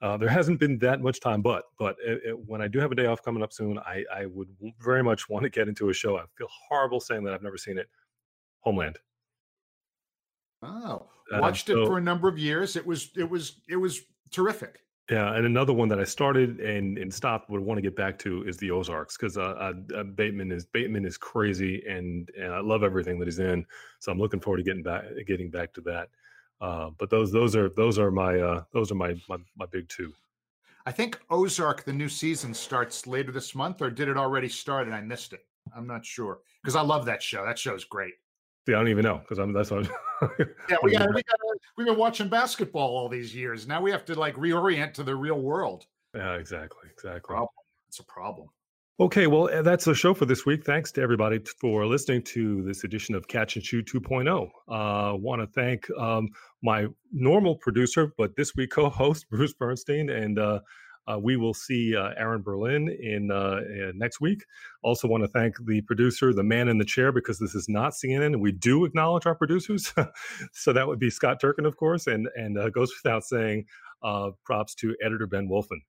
there 0.01 0.29
hasn't 0.29 0.59
been 0.59 0.77
that 0.79 1.01
much 1.01 1.19
time, 1.19 1.41
but 1.41 1.65
but 1.79 1.95
it, 2.03 2.21
it, 2.25 2.39
when 2.47 2.61
I 2.61 2.67
do 2.67 2.79
have 2.79 2.91
a 2.91 2.95
day 2.95 3.05
off 3.05 3.21
coming 3.23 3.43
up 3.43 3.53
soon, 3.53 3.79
I 3.79 4.03
I 4.13 4.25
would 4.25 4.49
very 4.79 5.03
much 5.03 5.29
want 5.29 5.43
to 5.43 5.49
get 5.49 5.67
into 5.67 5.89
a 5.89 5.93
show. 5.93 6.17
I 6.17 6.23
feel 6.37 6.47
horrible 6.69 6.99
saying 6.99 7.23
that 7.23 7.33
I've 7.33 7.43
never 7.43 7.57
seen 7.57 7.77
it. 7.77 7.87
Homeland. 8.59 8.97
Oh, 10.61 11.07
watched 11.31 11.67
so, 11.67 11.83
it 11.83 11.87
for 11.87 11.97
a 11.97 12.01
number 12.01 12.27
of 12.27 12.37
years. 12.37 12.75
It 12.75 12.85
was 12.85 13.11
it 13.15 13.29
was 13.29 13.61
it 13.69 13.75
was 13.75 14.01
terrific. 14.31 14.81
Yeah, 15.09 15.35
and 15.35 15.45
another 15.45 15.71
one 15.71 15.87
that 15.89 15.99
I 15.99 16.03
started 16.03 16.59
and 16.59 16.97
and 16.97 17.13
stopped 17.13 17.49
would 17.51 17.61
want 17.61 17.77
to 17.77 17.81
get 17.81 17.95
back 17.95 18.17
to 18.19 18.43
is 18.47 18.57
the 18.57 18.71
Ozarks 18.71 19.17
because 19.17 19.37
uh, 19.37 19.73
uh, 19.95 20.03
Bateman 20.03 20.51
is 20.51 20.65
Bateman 20.65 21.05
is 21.05 21.15
crazy 21.15 21.83
and 21.87 22.29
and 22.39 22.51
I 22.51 22.59
love 22.59 22.83
everything 22.83 23.19
that 23.19 23.25
he's 23.25 23.39
in. 23.39 23.65
So 23.99 24.11
I'm 24.11 24.17
looking 24.17 24.39
forward 24.39 24.57
to 24.57 24.63
getting 24.63 24.83
back 24.83 25.03
getting 25.27 25.51
back 25.51 25.73
to 25.73 25.81
that. 25.81 26.09
Uh, 26.61 26.89
but 26.97 27.09
those 27.09 27.31
those 27.31 27.55
are 27.55 27.69
those 27.69 27.99
are 27.99 28.11
my 28.11 28.39
uh, 28.39 28.63
those 28.71 28.91
are 28.91 28.95
my, 28.95 29.15
my 29.27 29.37
my 29.57 29.65
big 29.65 29.87
two. 29.89 30.13
I 30.85 30.91
think 30.91 31.19
Ozark 31.29 31.83
the 31.83 31.93
new 31.93 32.09
season 32.09 32.53
starts 32.53 33.07
later 33.07 33.31
this 33.31 33.55
month, 33.55 33.81
or 33.81 33.89
did 33.89 34.07
it 34.07 34.17
already 34.17 34.47
start 34.47 34.85
and 34.85 34.95
I 34.95 35.01
missed 35.01 35.33
it? 35.33 35.45
I'm 35.75 35.87
not 35.87 36.05
sure 36.05 36.39
because 36.61 36.75
I 36.75 36.81
love 36.81 37.05
that 37.05 37.21
show. 37.21 37.45
That 37.45 37.57
show's 37.57 37.83
great. 37.83 38.13
Yeah, 38.67 38.75
I 38.75 38.79
don't 38.79 38.89
even 38.89 39.03
know 39.03 39.17
because 39.17 39.37
I'm 39.37 39.53
that's 39.53 39.71
what. 39.71 39.87
yeah, 40.69 40.77
we 40.81 40.91
got 40.91 41.13
we 41.13 41.21
got 41.23 41.39
we've 41.77 41.87
been 41.87 41.97
watching 41.97 42.29
basketball 42.29 42.95
all 42.95 43.09
these 43.09 43.35
years. 43.35 43.67
Now 43.67 43.81
we 43.81 43.91
have 43.91 44.05
to 44.05 44.15
like 44.15 44.35
reorient 44.35 44.93
to 44.93 45.03
the 45.03 45.15
real 45.15 45.39
world. 45.39 45.85
Yeah, 46.15 46.33
exactly, 46.35 46.89
exactly. 46.91 47.33
Problem. 47.33 47.49
It's 47.87 47.99
a 47.99 48.05
problem. 48.05 48.49
Okay, 48.97 49.27
well, 49.27 49.49
eh, 49.49 49.61
that's 49.61 49.83
the 49.83 49.93
show 49.93 50.13
for 50.13 50.25
this 50.25 50.45
week. 50.45 50.63
Thanks 50.63 50.89
to 50.93 51.01
everybody 51.01 51.41
for 51.59 51.85
listening 51.85 52.23
to 52.23 52.63
this 52.63 52.85
edition 52.85 53.13
of 53.13 53.27
Catch 53.27 53.57
and 53.57 53.65
Shoot 53.65 53.87
2.0. 53.87 54.47
Uh, 54.69 55.17
Want 55.17 55.41
to 55.41 55.47
thank 55.47 55.89
um, 55.99 56.29
my 56.63 56.87
normal 57.11 57.57
producer, 57.57 58.13
but 58.17 58.37
this 58.37 58.55
week 58.55 58.71
co-host 58.71 59.25
Bruce 59.29 59.53
Bernstein, 59.53 60.09
and 60.09 60.39
uh, 60.39 60.61
uh, 61.09 61.19
we 61.21 61.35
will 61.35 61.53
see 61.53 61.93
uh, 61.93 62.11
Aaron 62.15 62.41
Berlin 62.41 62.87
in 62.87 63.31
uh, 63.31 63.59
next 63.95 64.21
week. 64.21 64.45
Also, 64.81 65.09
want 65.09 65.25
to 65.25 65.27
thank 65.27 65.55
the 65.65 65.81
producer, 65.81 66.33
the 66.33 66.41
man 66.41 66.69
in 66.69 66.77
the 66.77 66.85
chair, 66.85 67.11
because 67.11 67.37
this 67.37 67.53
is 67.53 67.67
not 67.67 67.91
CNN, 67.91 68.27
and 68.27 68.41
we 68.41 68.53
do 68.53 68.85
acknowledge 68.85 69.25
our 69.25 69.35
producers. 69.35 69.93
so 70.53 70.71
that 70.71 70.87
would 70.87 70.99
be 70.99 71.09
Scott 71.09 71.41
Turkin, 71.41 71.65
of 71.65 71.75
course, 71.75 72.07
and 72.07 72.29
and 72.37 72.57
uh, 72.57 72.69
goes 72.69 72.93
without 73.03 73.25
saying, 73.25 73.65
props 74.45 74.73
to 74.75 74.95
editor 75.03 75.27
Ben 75.27 75.49
Wolfen. 75.49 75.81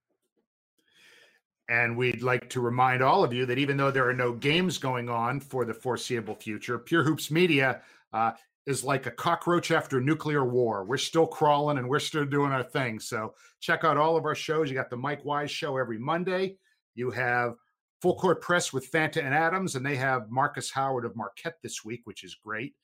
And 1.69 1.97
we'd 1.97 2.23
like 2.23 2.49
to 2.51 2.61
remind 2.61 3.03
all 3.03 3.25
of 3.25 3.33
you 3.33 3.45
that 3.47 3.59
even 3.59 3.77
though 3.77 3.91
there 3.91 4.09
are 4.09 4.15
no 4.15 4.33
games 4.33 4.79
going 4.79 5.09
on 5.09 5.41
for 5.41 5.65
the 5.65 5.75
foreseeable 5.75 6.37
future, 6.37 6.79
Pure 6.79 7.03
Hoops 7.05 7.31
Media 7.31 7.83
uh, 8.13 8.33
is 8.67 8.85
like 8.85 9.07
a 9.07 9.11
cockroach 9.11 9.71
after 9.71 10.01
nuclear 10.01 10.45
war. 10.45 10.85
We're 10.85 10.97
still 10.97 11.27
crawling 11.27 11.79
and 11.79 11.89
we're 11.89 11.99
still 11.99 12.25
doing 12.25 12.53
our 12.53 12.63
thing. 12.63 13.01
So 13.01 13.35
check 13.61 13.85
out 13.85 13.97
all 13.97 14.17
of 14.17 14.25
our 14.25 14.35
shows. 14.35 14.69
You 14.69 14.77
got 14.77 14.91
the 14.91 14.97
Mike 14.97 15.25
Wise 15.25 15.51
show 15.51 15.77
every 15.77 15.99
Monday. 15.99 16.57
You 16.95 17.11
have 17.11 17.55
Full 18.01 18.17
Court 18.17 18.41
Press 18.41 18.73
with 18.73 18.91
Fanta 18.91 19.25
and 19.25 19.35
Adams, 19.35 19.75
and 19.75 19.85
they 19.85 19.97
have 19.97 20.31
Marcus 20.31 20.71
Howard 20.71 21.05
of 21.05 21.17
Marquette 21.17 21.59
this 21.63 21.85
week, 21.85 22.03
which 22.05 22.25
is 22.25 22.35
great. 22.35 22.75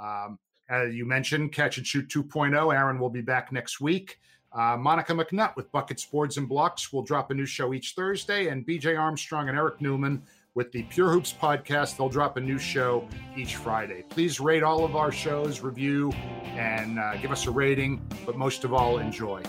Um, 0.00 0.38
as 0.68 0.94
you 0.94 1.04
mentioned, 1.04 1.52
Catch 1.52 1.78
and 1.78 1.86
Shoot 1.86 2.08
2.0. 2.08 2.74
Aaron 2.74 2.98
will 2.98 3.10
be 3.10 3.20
back 3.20 3.52
next 3.52 3.80
week. 3.80 4.18
Uh, 4.54 4.76
Monica 4.76 5.14
McNutt 5.14 5.56
with 5.56 5.72
Buckets, 5.72 6.04
Boards, 6.04 6.36
and 6.36 6.48
Blocks 6.48 6.92
will 6.92 7.02
drop 7.02 7.30
a 7.30 7.34
new 7.34 7.46
show 7.46 7.72
each 7.72 7.94
Thursday, 7.94 8.48
and 8.48 8.66
BJ 8.66 8.98
Armstrong 8.98 9.48
and 9.48 9.56
Eric 9.56 9.80
Newman 9.80 10.22
with 10.54 10.70
the 10.72 10.82
Pure 10.84 11.10
Hoops 11.12 11.32
podcast. 11.32 11.96
They'll 11.96 12.10
drop 12.10 12.36
a 12.36 12.40
new 12.40 12.58
show 12.58 13.08
each 13.36 13.56
Friday. 13.56 14.04
Please 14.10 14.40
rate 14.40 14.62
all 14.62 14.84
of 14.84 14.94
our 14.94 15.10
shows, 15.10 15.60
review, 15.60 16.12
and 16.54 16.98
uh, 16.98 17.16
give 17.16 17.30
us 17.30 17.46
a 17.46 17.50
rating, 17.50 18.06
but 18.26 18.36
most 18.36 18.64
of 18.64 18.74
all, 18.74 18.98
enjoy. 18.98 19.42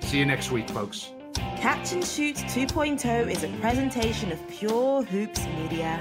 See 0.00 0.18
you 0.18 0.26
next 0.26 0.50
week, 0.50 0.68
folks. 0.68 1.10
Catch 1.56 1.92
and 1.92 2.04
Shoot 2.04 2.36
2.0 2.36 3.30
is 3.30 3.42
a 3.42 3.48
presentation 3.60 4.30
of 4.30 4.48
Pure 4.48 5.04
Hoops 5.04 5.46
Media. 5.46 5.98